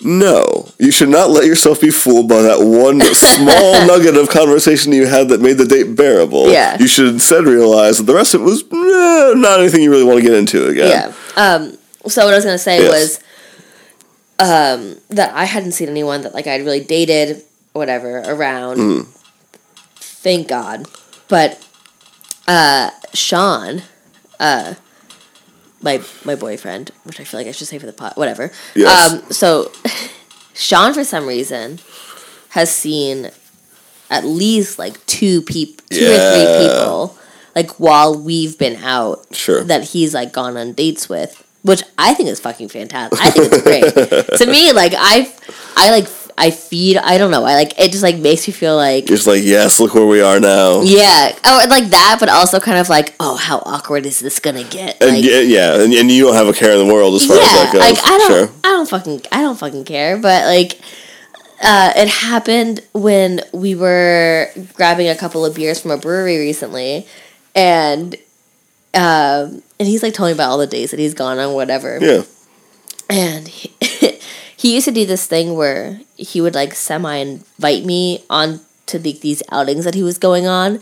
No, 0.00 0.68
you 0.78 0.92
should 0.92 1.08
not 1.08 1.30
let 1.30 1.44
yourself 1.44 1.80
be 1.80 1.90
fooled 1.90 2.28
by 2.28 2.40
that 2.42 2.58
one 2.60 3.00
small 3.14 3.84
nugget 3.84 4.16
of 4.16 4.28
conversation 4.28 4.92
you 4.92 5.06
had 5.08 5.28
that 5.30 5.40
made 5.40 5.54
the 5.58 5.64
date 5.64 5.96
bearable. 5.96 6.52
Yeah. 6.52 6.76
You 6.78 6.86
should 6.86 7.08
instead 7.08 7.42
realize 7.46 7.98
that 7.98 8.04
the 8.04 8.14
rest 8.14 8.32
of 8.34 8.42
it 8.42 8.44
was 8.44 8.62
eh, 8.62 9.32
not 9.40 9.58
anything 9.58 9.82
you 9.82 9.90
really 9.90 10.04
want 10.04 10.20
to 10.20 10.24
get 10.24 10.34
into 10.34 10.68
again. 10.68 10.88
Yeah. 10.88 11.12
Um 11.36 11.76
so 12.06 12.24
what 12.24 12.32
I 12.32 12.36
was 12.36 12.44
going 12.44 12.54
to 12.54 12.62
say 12.62 12.78
Yes. 12.80 12.92
was 12.92 13.20
um 14.38 14.96
that 15.08 15.34
I 15.34 15.44
hadn't 15.44 15.72
seen 15.72 15.88
anyone 15.88 16.22
that 16.22 16.34
like 16.34 16.46
I'd 16.46 16.62
really 16.64 16.80
dated 16.84 17.42
whatever 17.72 18.18
around. 18.20 18.78
Mm. 18.78 19.06
Thank 19.96 20.48
God. 20.48 20.86
But 21.28 21.64
uh 22.46 22.90
Sean 23.14 23.82
uh 24.40 24.74
my 25.82 26.02
my 26.24 26.34
boyfriend, 26.34 26.90
which 27.04 27.20
I 27.20 27.24
feel 27.24 27.40
like 27.40 27.46
I 27.46 27.52
should 27.52 27.68
say 27.68 27.78
for 27.78 27.86
the 27.86 27.92
pot, 27.92 28.16
whatever. 28.16 28.50
Yes. 28.74 29.12
Um, 29.12 29.30
so 29.30 29.70
Sean, 30.54 30.92
for 30.92 31.04
some 31.04 31.26
reason, 31.26 31.78
has 32.50 32.74
seen 32.74 33.30
at 34.10 34.24
least 34.24 34.78
like 34.78 35.04
two 35.06 35.42
people, 35.42 35.84
two 35.90 36.04
or 36.04 36.18
three 36.32 36.66
people, 36.68 37.18
like 37.54 37.78
while 37.78 38.18
we've 38.20 38.58
been 38.58 38.76
out, 38.82 39.24
Sure. 39.32 39.62
that 39.64 39.84
he's 39.84 40.14
like 40.14 40.32
gone 40.32 40.56
on 40.56 40.72
dates 40.72 41.08
with, 41.08 41.46
which 41.62 41.82
I 41.96 42.14
think 42.14 42.28
is 42.28 42.40
fucking 42.40 42.68
fantastic. 42.68 43.20
I 43.20 43.30
think 43.30 43.52
it's 43.52 43.62
great. 43.62 44.38
to 44.38 44.46
me, 44.46 44.72
like 44.72 44.92
I, 44.96 45.32
I 45.76 45.90
like 45.90 46.08
I 46.38 46.52
feed. 46.52 46.96
I 46.96 47.18
don't 47.18 47.32
know. 47.32 47.44
I 47.44 47.54
like 47.56 47.78
it. 47.78 47.90
Just 47.90 48.04
like 48.04 48.16
makes 48.16 48.46
me 48.46 48.52
feel 48.52 48.76
like 48.76 49.06
just 49.06 49.26
like, 49.26 49.42
yes, 49.42 49.80
look 49.80 49.94
where 49.94 50.06
we 50.06 50.20
are 50.20 50.38
now. 50.38 50.82
yeah, 50.82 51.36
oh, 51.44 51.66
like 51.68 51.86
that, 51.90 52.18
but 52.20 52.28
also 52.28 52.60
kind 52.60 52.78
of 52.78 52.88
like, 52.88 53.14
oh, 53.18 53.36
how 53.36 53.58
awkward 53.66 54.06
is 54.06 54.20
this 54.20 54.38
gonna 54.38 54.62
get? 54.62 55.02
And 55.02 55.16
Like, 55.16 55.24
yeah, 55.24 55.40
yeah, 55.40 55.82
and, 55.82 55.92
and 55.92 56.10
you 56.10 56.24
don't 56.26 56.34
have 56.34 56.46
a 56.46 56.52
care 56.52 56.72
in 56.72 56.86
the 56.86 56.92
world 56.94 57.14
as 57.16 57.26
far 57.26 57.36
as 57.36 57.42
that 57.42 57.72
goes. 57.72 57.80
like 57.80 57.98
I 58.04 58.18
don't, 58.18 58.30
Sure. 58.30 58.56
I 58.62 58.68
don't 58.68 58.88
fucking, 58.88 59.22
I 59.32 59.40
don't 59.42 59.58
fucking 59.58 59.84
care. 59.84 60.16
But 60.16 60.44
like, 60.46 60.80
uh, 61.60 61.92
it 61.96 62.08
happened 62.08 62.82
when 62.92 63.40
we 63.52 63.74
were 63.74 64.46
grabbing 64.74 65.08
a 65.08 65.16
couple 65.16 65.44
of 65.44 65.56
beers 65.56 65.80
from 65.80 65.90
a 65.90 65.96
brewery 65.96 66.38
recently, 66.38 67.04
and 67.56 68.14
um, 68.94 69.62
and 69.78 69.86
he's 69.88 70.02
like 70.02 70.14
telling 70.14 70.30
me 70.32 70.34
about 70.36 70.50
all 70.50 70.58
the 70.58 70.66
days 70.66 70.90
that 70.90 70.98
he's 71.00 71.14
gone 71.14 71.38
on, 71.38 71.54
whatever. 71.54 71.98
Yeah. 72.00 72.22
And 73.10 73.48
he, 73.48 73.72
he 74.56 74.74
used 74.74 74.86
to 74.86 74.92
do 74.92 75.06
this 75.06 75.26
thing 75.26 75.54
where 75.54 76.00
he 76.16 76.40
would 76.40 76.54
like 76.54 76.74
semi 76.74 77.14
invite 77.16 77.84
me 77.84 78.24
on 78.28 78.60
to 78.86 78.98
the, 78.98 79.12
these 79.20 79.42
outings 79.52 79.84
that 79.84 79.94
he 79.94 80.02
was 80.02 80.18
going 80.18 80.46
on, 80.46 80.76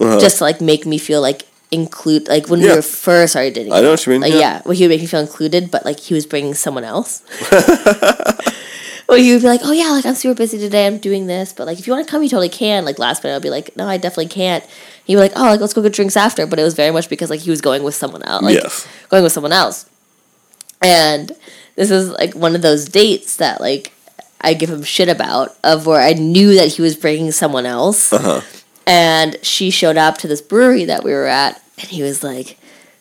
Uh-huh. 0.00 0.20
just 0.20 0.38
to 0.38 0.44
like 0.44 0.60
make 0.60 0.86
me 0.86 0.98
feel 0.98 1.20
like 1.20 1.42
include 1.70 2.28
like 2.28 2.48
when 2.48 2.60
we 2.60 2.68
were 2.68 2.82
first 2.82 3.32
started 3.32 3.54
dating. 3.54 3.72
I 3.72 3.80
know 3.80 3.90
what 3.92 4.04
you 4.06 4.12
mean. 4.12 4.20
Like, 4.20 4.32
yeah. 4.32 4.38
yeah. 4.38 4.62
well, 4.64 4.74
he 4.76 4.84
would 4.84 4.90
make 4.90 5.00
me 5.00 5.06
feel 5.06 5.20
included, 5.20 5.70
but 5.70 5.84
like 5.84 5.98
he 6.00 6.12
was 6.14 6.26
bringing 6.26 6.54
someone 6.54 6.84
else. 6.84 7.22
Or 9.08 9.16
would 9.16 9.22
be 9.22 9.38
like, 9.40 9.60
"Oh 9.64 9.72
yeah, 9.72 9.90
like 9.90 10.06
I'm 10.06 10.14
super 10.14 10.34
busy 10.34 10.58
today. 10.58 10.86
I'm 10.86 10.98
doing 10.98 11.26
this, 11.26 11.52
but 11.52 11.66
like 11.66 11.78
if 11.78 11.86
you 11.86 11.92
want 11.92 12.06
to 12.06 12.10
come, 12.10 12.22
you 12.22 12.28
totally 12.28 12.48
can." 12.48 12.84
Like 12.84 12.98
last 12.98 13.22
minute, 13.22 13.36
I'd 13.36 13.42
be 13.42 13.50
like, 13.50 13.76
"No, 13.76 13.86
I 13.88 13.96
definitely 13.96 14.28
can't." 14.28 14.64
He'd 15.04 15.14
be 15.14 15.20
like, 15.20 15.32
"Oh, 15.36 15.42
like 15.44 15.60
let's 15.60 15.74
go 15.74 15.82
get 15.82 15.92
drinks 15.92 16.16
after," 16.16 16.46
but 16.46 16.58
it 16.58 16.62
was 16.62 16.74
very 16.74 16.90
much 16.92 17.08
because 17.08 17.28
like 17.30 17.40
he 17.40 17.50
was 17.50 17.60
going 17.60 17.82
with 17.82 17.94
someone 17.94 18.22
else, 18.22 18.42
like 18.42 18.54
Yes. 18.54 18.86
going 19.08 19.22
with 19.22 19.32
someone 19.32 19.52
else. 19.52 19.86
And 20.80 21.32
this 21.76 21.90
is 21.90 22.10
like 22.10 22.34
one 22.34 22.54
of 22.54 22.62
those 22.62 22.86
dates 22.88 23.36
that 23.36 23.60
like 23.60 23.92
I 24.40 24.54
give 24.54 24.70
him 24.70 24.82
shit 24.82 25.08
about 25.08 25.56
of 25.62 25.86
where 25.86 26.00
I 26.00 26.12
knew 26.14 26.54
that 26.56 26.68
he 26.68 26.82
was 26.82 26.96
bringing 26.96 27.30
someone 27.32 27.66
else, 27.66 28.12
Uh-huh. 28.12 28.40
and 28.86 29.36
she 29.42 29.70
showed 29.70 29.96
up 29.96 30.18
to 30.18 30.28
this 30.28 30.40
brewery 30.40 30.84
that 30.86 31.04
we 31.04 31.12
were 31.12 31.26
at, 31.26 31.60
and 31.78 31.88
he 31.88 32.02
was 32.02 32.22
like, 32.24 32.58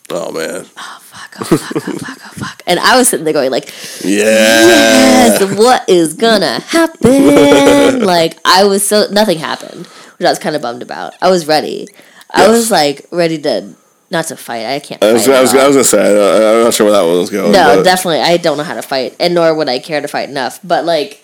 Oh 0.10 0.32
man. 0.32 0.66
"Oh 0.78 1.00
fuck, 1.02 1.36
oh 1.40 1.44
fuck, 1.58 1.76
oh 1.88 1.98
fuck, 1.98 2.18
oh 2.26 2.30
fuck," 2.36 2.62
and 2.68 2.80
I 2.80 2.98
was 2.98 3.08
sitting 3.10 3.24
there 3.24 3.34
going 3.34 3.50
like, 3.50 3.66
Yeah. 4.04 4.20
yes, 4.26 5.21
what 5.44 5.88
is 5.90 6.14
gonna 6.14 6.60
happen? 6.60 8.02
like 8.06 8.40
I 8.46 8.64
was 8.66 8.88
so 8.88 9.08
nothing 9.12 9.40
happened, 9.40 9.86
which 9.88 10.26
I 10.26 10.30
was 10.30 10.40
kind 10.40 10.56
of 10.56 10.62
bummed 10.62 10.82
about. 10.82 11.14
I 11.22 11.30
was 11.30 11.48
ready. 11.48 11.88
I 12.34 12.48
was 12.48 12.72
like 12.72 13.06
ready 13.12 13.38
to 13.40 13.76
not 14.10 14.26
to 14.28 14.36
fight. 14.36 14.66
I 14.66 14.80
can't. 14.80 15.04
I 15.04 15.14
was, 15.14 15.28
I, 15.28 15.42
was. 15.42 15.54
I 15.56 15.68
was 15.68 15.76
gonna 15.76 15.84
say 15.84 16.00
I, 16.00 16.58
I'm 16.58 16.64
not 16.66 16.74
sure 16.74 16.86
where 16.86 16.94
that 16.94 17.08
one 17.08 17.18
was 17.18 17.30
going. 17.30 17.52
no, 17.52 17.78
but- 17.78 17.84
definitely. 17.84 18.22
I 18.22 18.38
don't 18.38 18.58
know 18.58 18.64
how 18.64 18.76
to 18.76 18.82
fight, 18.82 19.16
and 19.20 19.34
nor 19.34 19.54
would 19.56 19.70
I 19.70 19.80
care 19.80 20.02
to 20.02 20.08
fight 20.08 20.30
enough. 20.30 20.60
But 20.64 20.86
like, 20.86 21.24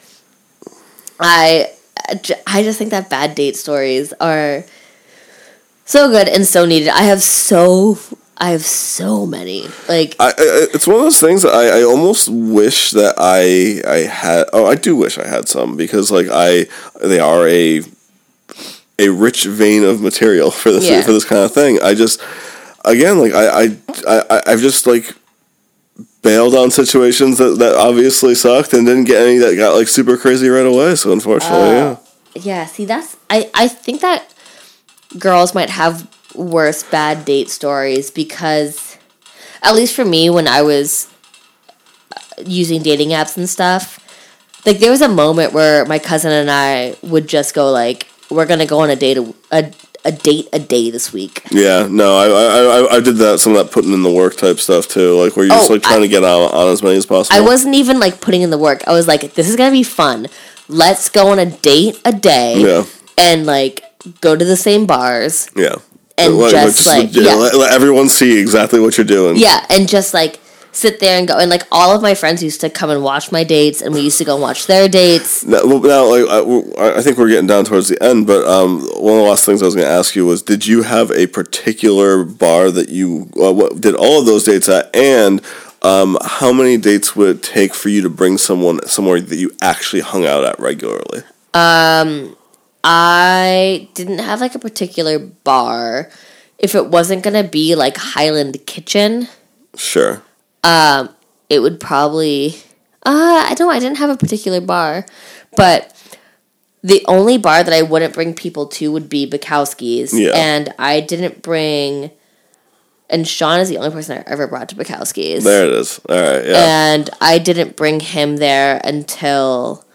I, 1.19 1.71
I 2.47 2.63
just 2.63 2.77
think 2.77 2.91
that 2.91 3.09
bad 3.09 3.35
date 3.35 3.55
stories 3.57 4.13
are 4.13 4.63
so 5.85 6.09
good 6.09 6.27
and 6.27 6.45
so 6.45 6.65
needed. 6.65 6.89
I 6.89 7.03
have 7.03 7.21
so 7.21 7.97
I 8.39 8.51
have 8.51 8.63
so 8.65 9.25
many. 9.25 9.67
Like 9.89 10.15
I, 10.19 10.27
I, 10.29 10.33
it's 10.73 10.85
one 10.87 10.97
of 10.97 11.01
those 11.03 11.19
things 11.19 11.41
that 11.41 11.53
I, 11.53 11.79
I 11.79 11.83
almost 11.83 12.29
wish 12.29 12.91
that 12.91 13.15
I 13.17 13.81
I 13.89 13.97
had. 14.07 14.45
Oh, 14.53 14.65
I 14.65 14.75
do 14.75 14.95
wish 14.95 15.17
I 15.17 15.27
had 15.27 15.47
some 15.47 15.75
because 15.75 16.11
like 16.11 16.27
I 16.31 16.67
they 17.01 17.19
are 17.19 17.47
a 17.47 17.81
a 18.99 19.09
rich 19.09 19.45
vein 19.45 19.83
of 19.83 20.01
material 20.01 20.51
for 20.61 20.71
this 20.71 20.87
Yeah. 20.87 21.01
for 21.01 21.13
this 21.13 21.25
kind 21.25 21.41
of 21.43 21.51
thing. 21.51 21.81
I 21.81 21.93
just 21.95 22.21
again 22.85 23.17
like 23.19 23.33
I 23.33 23.75
I, 24.07 24.23
I 24.29 24.41
I've 24.47 24.61
just 24.61 24.85
like 24.85 25.15
bailed 26.21 26.53
on 26.55 26.69
situations 26.69 27.37
that, 27.37 27.57
that 27.59 27.75
obviously 27.75 28.35
sucked 28.35 28.73
and 28.73 28.85
didn't 28.85 29.05
get 29.05 29.21
any 29.25 29.37
that 29.37 29.55
got 29.55 29.75
like 29.75 29.87
super 29.87 30.17
crazy 30.17 30.47
right 30.49 30.65
away. 30.65 30.95
So 30.95 31.11
unfortunately, 31.11 31.69
Oh. 31.77 31.99
yeah. 32.35 32.41
yeah, 32.43 32.65
see 32.65 32.85
that's 32.85 33.17
I 33.29 33.49
I 33.55 33.67
think 33.67 34.01
that 34.01 34.31
girls 35.17 35.55
might 35.55 35.69
have 35.69 36.07
worse 36.35 36.83
bad 36.83 37.25
date 37.25 37.49
stories 37.49 38.11
because 38.11 38.97
at 39.63 39.75
least 39.75 39.95
for 39.95 40.05
me 40.05 40.29
when 40.29 40.47
I 40.47 40.61
was 40.61 41.07
uh, 42.15 42.19
using 42.45 42.81
dating 42.83 43.09
apps 43.09 43.37
and 43.37 43.49
stuff, 43.49 43.99
like 44.65 44.79
there 44.79 44.91
was 44.91 45.01
a 45.01 45.07
moment 45.09 45.53
where 45.53 45.85
my 45.85 45.99
cousin 45.99 46.31
and 46.31 46.51
I 46.51 46.95
would 47.01 47.27
just 47.27 47.53
go 47.55 47.71
like 47.71 48.07
we're 48.29 48.45
to 48.45 48.65
go 48.65 48.79
on 48.79 48.89
a 48.89 48.95
date 48.95 49.17
a, 49.17 49.33
a, 49.51 49.71
a 50.05 50.11
date 50.11 50.47
a 50.53 50.59
day 50.59 50.91
this 50.91 51.13
week. 51.13 51.43
Yeah, 51.51 51.87
no, 51.89 52.17
I, 52.17 52.27
I 52.27 52.61
I 52.61 52.95
I 52.97 52.99
did 52.99 53.15
that 53.17 53.39
some 53.39 53.55
of 53.55 53.65
that 53.65 53.71
putting 53.73 53.93
in 53.93 54.03
the 54.03 54.11
work 54.11 54.35
type 54.35 54.59
stuff 54.59 54.87
too, 54.87 55.13
like 55.21 55.35
where 55.35 55.45
you're 55.45 55.55
just 55.55 55.69
Oh, 55.69 55.73
like 55.73 55.83
trying 55.83 55.99
I- 55.99 56.01
to 56.01 56.07
get 56.07 56.23
on, 56.23 56.51
on 56.53 56.67
as 56.71 56.83
many 56.83 56.97
as 56.97 57.05
possible. 57.05 57.35
I 57.37 57.41
wasn't 57.41 57.75
even 57.75 57.99
like 57.99 58.19
putting 58.21 58.41
in 58.41 58.49
the 58.49 58.57
work. 58.57 58.83
I 58.87 58.91
was 58.91 59.07
like, 59.07 59.33
this 59.35 59.47
is 59.49 59.55
gonna 59.55 59.71
be 59.71 59.83
fun. 59.83 60.27
Let's 60.67 61.07
go 61.09 61.29
on 61.29 61.39
a 61.39 61.45
date 61.45 61.99
a 62.03 62.11
day 62.11 62.55
Yeah. 62.57 62.83
and 63.17 63.45
like 63.45 63.83
go 64.21 64.35
to 64.35 64.43
the 64.45 64.57
same 64.57 64.85
bars. 64.85 65.49
Yeah. 65.55 65.75
And 66.17 66.39
just, 66.49 66.87
like, 66.87 67.13
yeah, 67.13 67.23
yeah. 67.23 67.35
let, 67.35 67.55
let 67.55 67.73
everyone 67.73 68.09
see 68.09 68.39
exactly 68.39 68.79
what 68.79 68.97
you're 68.97 69.05
doing. 69.05 69.37
Yeah, 69.37 69.63
and 69.69 69.87
just 69.87 70.13
like 70.13 70.39
sit 70.71 70.99
there 70.99 71.17
and 71.17 71.27
go. 71.27 71.37
And 71.37 71.49
like 71.49 71.63
all 71.71 71.95
of 71.95 72.01
my 72.01 72.15
friends 72.15 72.43
used 72.43 72.61
to 72.61 72.69
come 72.69 72.89
and 72.89 73.03
watch 73.03 73.31
my 73.31 73.43
dates, 73.43 73.81
and 73.81 73.93
we 73.93 74.01
used 74.01 74.17
to 74.19 74.25
go 74.25 74.33
and 74.33 74.41
watch 74.41 74.67
their 74.67 74.87
dates. 74.87 75.45
Now, 75.45 75.59
now 75.61 76.05
like 76.09 76.27
I, 76.77 76.97
I 76.97 77.01
think 77.01 77.17
we're 77.17 77.29
getting 77.29 77.47
down 77.47 77.65
towards 77.65 77.89
the 77.89 78.01
end, 78.01 78.27
but 78.27 78.47
um, 78.47 78.81
one 78.81 79.13
of 79.13 79.19
the 79.19 79.29
last 79.29 79.45
things 79.45 79.61
I 79.61 79.65
was 79.65 79.75
going 79.75 79.87
to 79.87 79.93
ask 79.93 80.15
you 80.15 80.25
was, 80.25 80.41
did 80.41 80.65
you 80.65 80.83
have 80.83 81.11
a 81.11 81.27
particular 81.27 82.23
bar 82.23 82.71
that 82.71 82.89
you 82.89 83.29
uh, 83.41 83.53
what, 83.53 83.79
did 83.81 83.95
all 83.95 84.19
of 84.19 84.25
those 84.25 84.43
dates 84.43 84.69
at, 84.69 84.95
and 84.95 85.41
um, 85.83 86.17
how 86.23 86.51
many 86.51 86.77
dates 86.77 87.15
would 87.15 87.37
it 87.37 87.43
take 87.43 87.73
for 87.73 87.89
you 87.89 88.01
to 88.01 88.09
bring 88.09 88.37
someone 88.37 88.85
somewhere 88.87 89.21
that 89.21 89.37
you 89.37 89.55
actually 89.61 90.01
hung 90.01 90.25
out 90.25 90.43
at 90.43 90.59
regularly? 90.59 91.23
I 92.83 93.89
didn't 93.93 94.19
have 94.19 94.39
like 94.41 94.55
a 94.55 94.59
particular 94.59 95.19
bar. 95.19 96.09
If 96.57 96.73
it 96.75 96.87
wasn't 96.87 97.23
gonna 97.23 97.43
be 97.43 97.75
like 97.75 97.97
Highland 97.97 98.65
Kitchen, 98.65 99.27
Sure. 99.75 100.21
it 101.49 101.59
would 101.59 101.79
probably 101.79 102.55
uh 103.05 103.45
I 103.47 103.53
don't 103.55 103.71
I 103.73 103.79
didn't 103.79 103.97
have 103.97 104.09
a 104.09 104.17
particular 104.17 104.61
bar. 104.61 105.05
But 105.55 105.93
the 106.83 107.03
only 107.07 107.37
bar 107.37 107.63
that 107.63 107.73
I 107.73 107.81
wouldn't 107.81 108.13
bring 108.13 108.33
people 108.33 108.67
to 108.67 108.91
would 108.91 109.09
be 109.09 109.29
Bukowski's. 109.29 110.17
Yeah. 110.17 110.31
And 110.35 110.73
I 110.79 111.01
didn't 111.01 111.41
bring 111.41 112.11
and 113.09 113.27
Sean 113.27 113.59
is 113.59 113.69
the 113.69 113.77
only 113.77 113.91
person 113.91 114.17
I 114.17 114.23
ever 114.27 114.47
brought 114.47 114.69
to 114.69 114.75
Bukowski's. 114.75 115.43
There 115.43 115.65
it 115.65 115.73
is. 115.73 115.99
All 116.09 116.15
right. 116.15 116.45
Yeah. 116.45 116.93
And 116.93 117.09
I 117.21 117.37
didn't 117.39 117.75
bring 117.75 117.99
him 118.01 118.37
there 118.37 118.81
until 118.83 119.85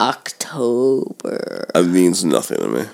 October. 0.00 1.68
that 1.74 1.84
means 1.84 2.24
nothing 2.24 2.58
to 2.58 2.68
me. 2.68 2.84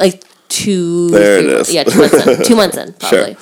Like 0.00 0.24
two 0.48 1.08
There 1.10 1.38
it 1.38 1.42
three- 1.44 1.52
is. 1.54 1.72
Yeah, 1.74 1.84
two 1.84 1.98
months 2.00 2.26
in. 2.26 2.44
Two 2.44 2.56
months 2.62 2.76
in, 2.76 2.92
probably. 2.94 3.36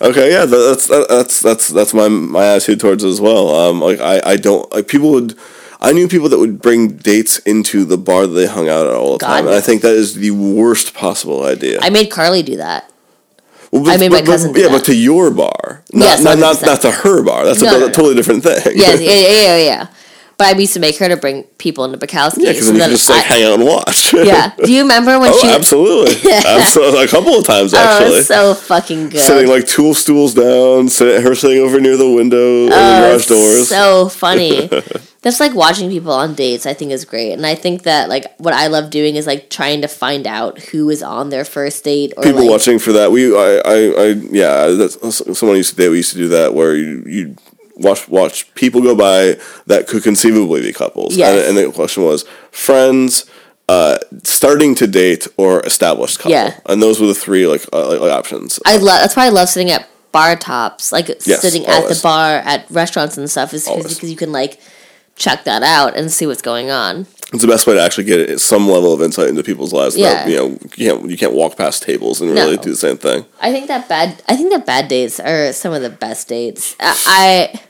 Okay, 0.00 0.30
yeah, 0.32 0.44
that's 0.44 0.86
that's 0.88 1.40
that's 1.40 1.68
that's 1.68 1.94
my 1.94 2.08
my 2.08 2.46
attitude 2.46 2.80
towards 2.80 3.04
it 3.04 3.08
as 3.08 3.20
well. 3.20 3.54
Um, 3.54 3.80
like 3.80 4.00
I 4.00 4.20
I 4.24 4.36
don't 4.36 4.70
like 4.72 4.88
people 4.88 5.10
would. 5.12 5.36
I 5.80 5.92
knew 5.92 6.08
people 6.08 6.28
that 6.30 6.38
would 6.38 6.62
bring 6.62 6.96
dates 6.96 7.38
into 7.40 7.84
the 7.84 7.98
bar 7.98 8.26
that 8.26 8.32
they 8.32 8.46
hung 8.46 8.68
out 8.68 8.86
at 8.86 8.94
all 8.94 9.12
the 9.12 9.18
God, 9.18 9.26
time, 9.28 9.46
and 9.46 9.54
I 9.54 9.60
think 9.60 9.82
that 9.82 9.94
is 9.94 10.14
the 10.14 10.30
worst 10.30 10.94
possible 10.94 11.44
idea. 11.44 11.78
I 11.82 11.90
made 11.90 12.10
Carly 12.10 12.42
do 12.42 12.56
that. 12.56 12.90
Well, 13.70 13.88
I 13.90 13.96
made 13.98 14.10
my 14.12 14.22
cousin 14.22 14.52
do 14.52 14.60
yeah, 14.60 14.68
that. 14.68 14.78
but 14.78 14.84
to 14.86 14.94
your 14.94 15.30
bar, 15.30 15.82
not 15.92 16.04
Yes, 16.04 16.22
not, 16.22 16.38
not 16.38 16.56
100%. 16.56 16.66
not 16.66 16.80
to 16.82 16.90
her 16.92 17.22
bar. 17.22 17.44
That's 17.44 17.60
No, 17.60 17.68
a, 17.68 17.72
no, 17.72 17.86
no. 17.86 17.92
totally 17.92 18.14
different 18.14 18.44
thing. 18.44 18.62
Yeah, 18.76 18.94
yeah, 18.94 19.10
yeah, 19.10 19.28
yeah, 19.42 19.56
yeah. 19.58 19.86
But 20.36 20.48
I 20.54 20.58
used 20.58 20.74
to 20.74 20.80
make 20.80 20.96
her 20.98 21.08
to 21.08 21.16
bring 21.16 21.44
people 21.58 21.84
into 21.84 21.98
Bukowski's. 21.98 22.38
yeah, 22.38 22.50
because 22.50 22.66
so 22.66 22.72
you 22.72 22.78
just 22.78 23.08
like 23.08 23.24
I- 23.24 23.34
hang 23.34 23.44
out 23.44 23.54
and 23.60 23.64
watch. 23.64 24.12
yeah. 24.14 24.52
Do 24.56 24.72
you 24.72 24.82
remember 24.82 25.18
when 25.20 25.30
oh, 25.32 25.38
she? 25.40 25.48
absolutely, 25.48 26.32
absolutely, 26.46 27.04
a 27.04 27.08
couple 27.08 27.34
of 27.38 27.46
times 27.46 27.72
actually. 27.72 28.06
Oh, 28.06 28.08
actually. 28.08 28.22
so 28.22 28.54
fucking 28.54 29.08
good. 29.10 29.20
Sitting 29.20 29.48
like 29.48 29.66
two 29.66 29.94
stools 29.94 30.34
down, 30.34 30.88
sit, 30.88 31.22
her 31.22 31.34
sitting 31.34 31.58
over 31.58 31.80
near 31.80 31.96
the 31.96 32.10
window, 32.10 32.66
or 32.66 32.68
the 32.70 32.74
Oh, 32.74 33.10
garage 33.10 33.26
doors. 33.26 33.68
So 33.68 34.08
funny. 34.08 34.68
That's 35.22 35.40
like 35.40 35.54
watching 35.54 35.88
people 35.88 36.12
on 36.12 36.34
dates. 36.34 36.66
I 36.66 36.74
think 36.74 36.92
is 36.92 37.06
great, 37.06 37.32
and 37.32 37.46
I 37.46 37.54
think 37.54 37.84
that 37.84 38.08
like 38.10 38.26
what 38.38 38.52
I 38.52 38.66
love 38.66 38.90
doing 38.90 39.16
is 39.16 39.26
like 39.26 39.48
trying 39.48 39.80
to 39.80 39.88
find 39.88 40.26
out 40.26 40.58
who 40.58 40.90
is 40.90 41.02
on 41.02 41.30
their 41.30 41.46
first 41.46 41.82
date 41.84 42.12
or 42.16 42.24
people 42.24 42.40
like, 42.40 42.50
watching 42.50 42.78
for 42.78 42.92
that. 42.92 43.10
We, 43.10 43.34
I, 43.34 43.62
I, 43.64 43.74
I 43.74 44.06
yeah. 44.30 44.66
That's 44.66 45.38
someone 45.38 45.56
used 45.56 45.70
to 45.70 45.76
do. 45.76 45.92
We 45.92 45.98
used 45.98 46.12
to 46.12 46.18
do 46.18 46.28
that 46.28 46.52
where 46.52 46.74
you, 46.74 47.02
you 47.06 47.36
watch 47.76 48.08
watch 48.08 48.52
people 48.54 48.80
go 48.80 48.94
by 48.94 49.40
that 49.66 49.86
could 49.86 50.02
conceivably 50.02 50.60
be 50.62 50.72
couples. 50.72 51.16
Yes. 51.16 51.48
And, 51.48 51.58
and 51.58 51.66
the 51.66 51.72
question 51.72 52.02
was 52.04 52.24
friends, 52.50 53.26
uh, 53.68 53.98
starting 54.22 54.74
to 54.76 54.86
date 54.86 55.26
or 55.36 55.60
established 55.64 56.18
couple. 56.18 56.32
Yeah. 56.32 56.58
And 56.66 56.82
those 56.82 57.00
were 57.00 57.06
the 57.06 57.14
three 57.14 57.46
like 57.46 57.64
uh, 57.72 57.88
like, 57.88 58.00
like 58.00 58.12
options. 58.12 58.58
I 58.66 58.76
love. 58.76 59.00
That's 59.00 59.16
why 59.16 59.26
I 59.26 59.30
love 59.30 59.48
sitting 59.48 59.70
at 59.70 59.88
bar 60.12 60.36
tops, 60.36 60.92
like 60.92 61.08
Yes, 61.08 61.40
sitting 61.40 61.66
at 61.66 61.88
the 61.88 61.98
bar 62.02 62.36
at 62.36 62.70
restaurants 62.70 63.18
and 63.18 63.28
stuff, 63.30 63.52
is 63.52 63.68
because 63.68 64.02
you 64.02 64.16
can 64.16 64.32
like 64.32 64.60
check 65.16 65.44
that 65.44 65.62
out 65.62 65.96
and 65.96 66.10
see 66.10 66.26
what's 66.26 66.42
going 66.42 66.70
on. 66.70 67.06
It's 67.32 67.42
the 67.42 67.48
best 67.48 67.66
way 67.66 67.74
to 67.74 67.80
actually 67.82 68.04
get 68.04 68.40
some 68.40 68.68
level 68.68 68.92
of 68.92 69.02
insight 69.02 69.28
into 69.28 69.42
people's 69.42 69.72
lives. 69.72 69.96
Yeah. 69.96 70.24
Without, 70.24 70.28
you 70.30 70.36
know, 70.36 70.58
you 70.76 70.86
can't 70.88 71.10
you 71.10 71.16
can't 71.16 71.32
walk 71.34 71.56
past 71.56 71.82
tables 71.82 72.20
and 72.20 72.32
No. 72.34 72.44
really 72.44 72.56
do 72.58 72.70
the 72.70 72.76
same 72.76 72.96
thing. 72.96 73.24
I 73.40 73.50
think 73.52 73.66
that 73.68 73.88
bad. 73.88 74.22
I 74.28 74.36
think 74.36 74.50
that 74.52 74.66
bad 74.66 74.88
dates 74.88 75.18
are 75.18 75.52
some 75.52 75.72
of 75.72 75.82
the 75.82 75.90
best 75.90 76.28
dates. 76.28 76.76
I, 76.78 76.96
I 77.06 77.60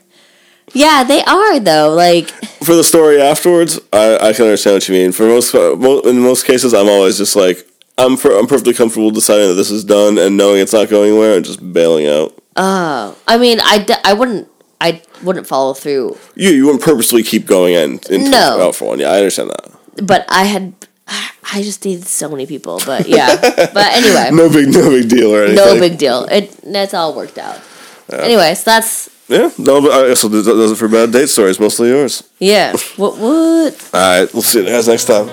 yeah, 0.73 1.03
they 1.03 1.23
are 1.23 1.59
though. 1.59 1.93
Like 1.95 2.29
for 2.63 2.75
the 2.75 2.83
story 2.83 3.21
afterwards, 3.21 3.79
I, 3.93 4.17
I 4.17 4.33
can 4.33 4.45
understand 4.45 4.75
what 4.75 4.87
you 4.89 4.93
mean. 4.95 5.11
For 5.11 5.23
most, 5.25 5.55
uh, 5.55 5.73
in 6.09 6.19
most 6.19 6.45
cases, 6.45 6.73
I'm 6.73 6.87
always 6.89 7.17
just 7.17 7.35
like, 7.35 7.65
I'm 7.97 8.17
for, 8.17 8.31
I'm 8.37 8.45
perfectly 8.47 8.73
comfortable 8.73 9.09
deciding 9.11 9.47
that 9.47 9.53
this 9.55 9.71
is 9.71 9.83
done 9.83 10.17
and 10.17 10.35
knowing 10.37 10.59
it's 10.59 10.73
not 10.73 10.89
going 10.89 11.09
anywhere 11.11 11.35
and 11.37 11.45
just 11.45 11.71
bailing 11.73 12.07
out. 12.07 12.37
oh, 12.57 13.15
I 13.27 13.37
mean, 13.37 13.59
I, 13.61 13.79
d- 13.79 13.93
I 14.03 14.13
wouldn't 14.13 14.47
I 14.81 15.01
wouldn't 15.23 15.47
follow 15.47 15.73
through, 15.73 16.17
You 16.35 16.49
you 16.51 16.65
wouldn't 16.65 16.83
purposely 16.83 17.23
keep 17.23 17.45
going 17.45 17.73
in 17.73 17.99
into 18.09 18.29
No. 18.29 18.61
out 18.61 18.75
for 18.75 18.89
one. 18.89 18.99
Yeah, 18.99 19.11
I 19.11 19.17
understand 19.17 19.49
that. 19.51 20.05
but 20.05 20.25
I 20.29 20.43
had 20.45 20.73
I 21.53 21.61
just 21.61 21.81
dated 21.81 22.05
so 22.07 22.27
many 22.29 22.45
people. 22.45 22.81
But 22.85 23.07
yeah, 23.07 23.35
but 23.39 23.87
anyway, 23.93 24.29
No 24.33 24.49
big 24.49 24.67
no 24.73 24.89
big 24.89 25.07
deal 25.09 25.33
or 25.33 25.43
anything. 25.45 25.65
no 25.65 25.79
big 25.79 25.97
deal. 25.97 26.25
It 26.25 26.51
that's 26.63 26.93
all 26.93 27.13
worked 27.15 27.37
out. 27.37 27.59
Anyway, 28.11 28.53
so 28.55 28.63
that's 28.65 29.09
Yeah, 29.27 29.49
no, 29.57 29.81
but 29.81 29.91
I 29.91 30.07
guess 30.09 30.21
that 30.23 30.29
does 30.31 30.71
it 30.71 30.75
for 30.77 30.87
bad 30.87 31.11
date 31.11 31.29
stories. 31.29 31.59
Mostly 31.59 31.89
yours. 31.89 32.23
yeah. 32.39 32.73
What 32.97 33.17
what? 33.17 33.89
All 33.93 33.99
right, 34.21 34.33
we'll 34.33 34.43
see 34.43 34.59
you 34.59 34.65
guys 34.69 34.87
next 34.87 35.05
time. 35.05 35.29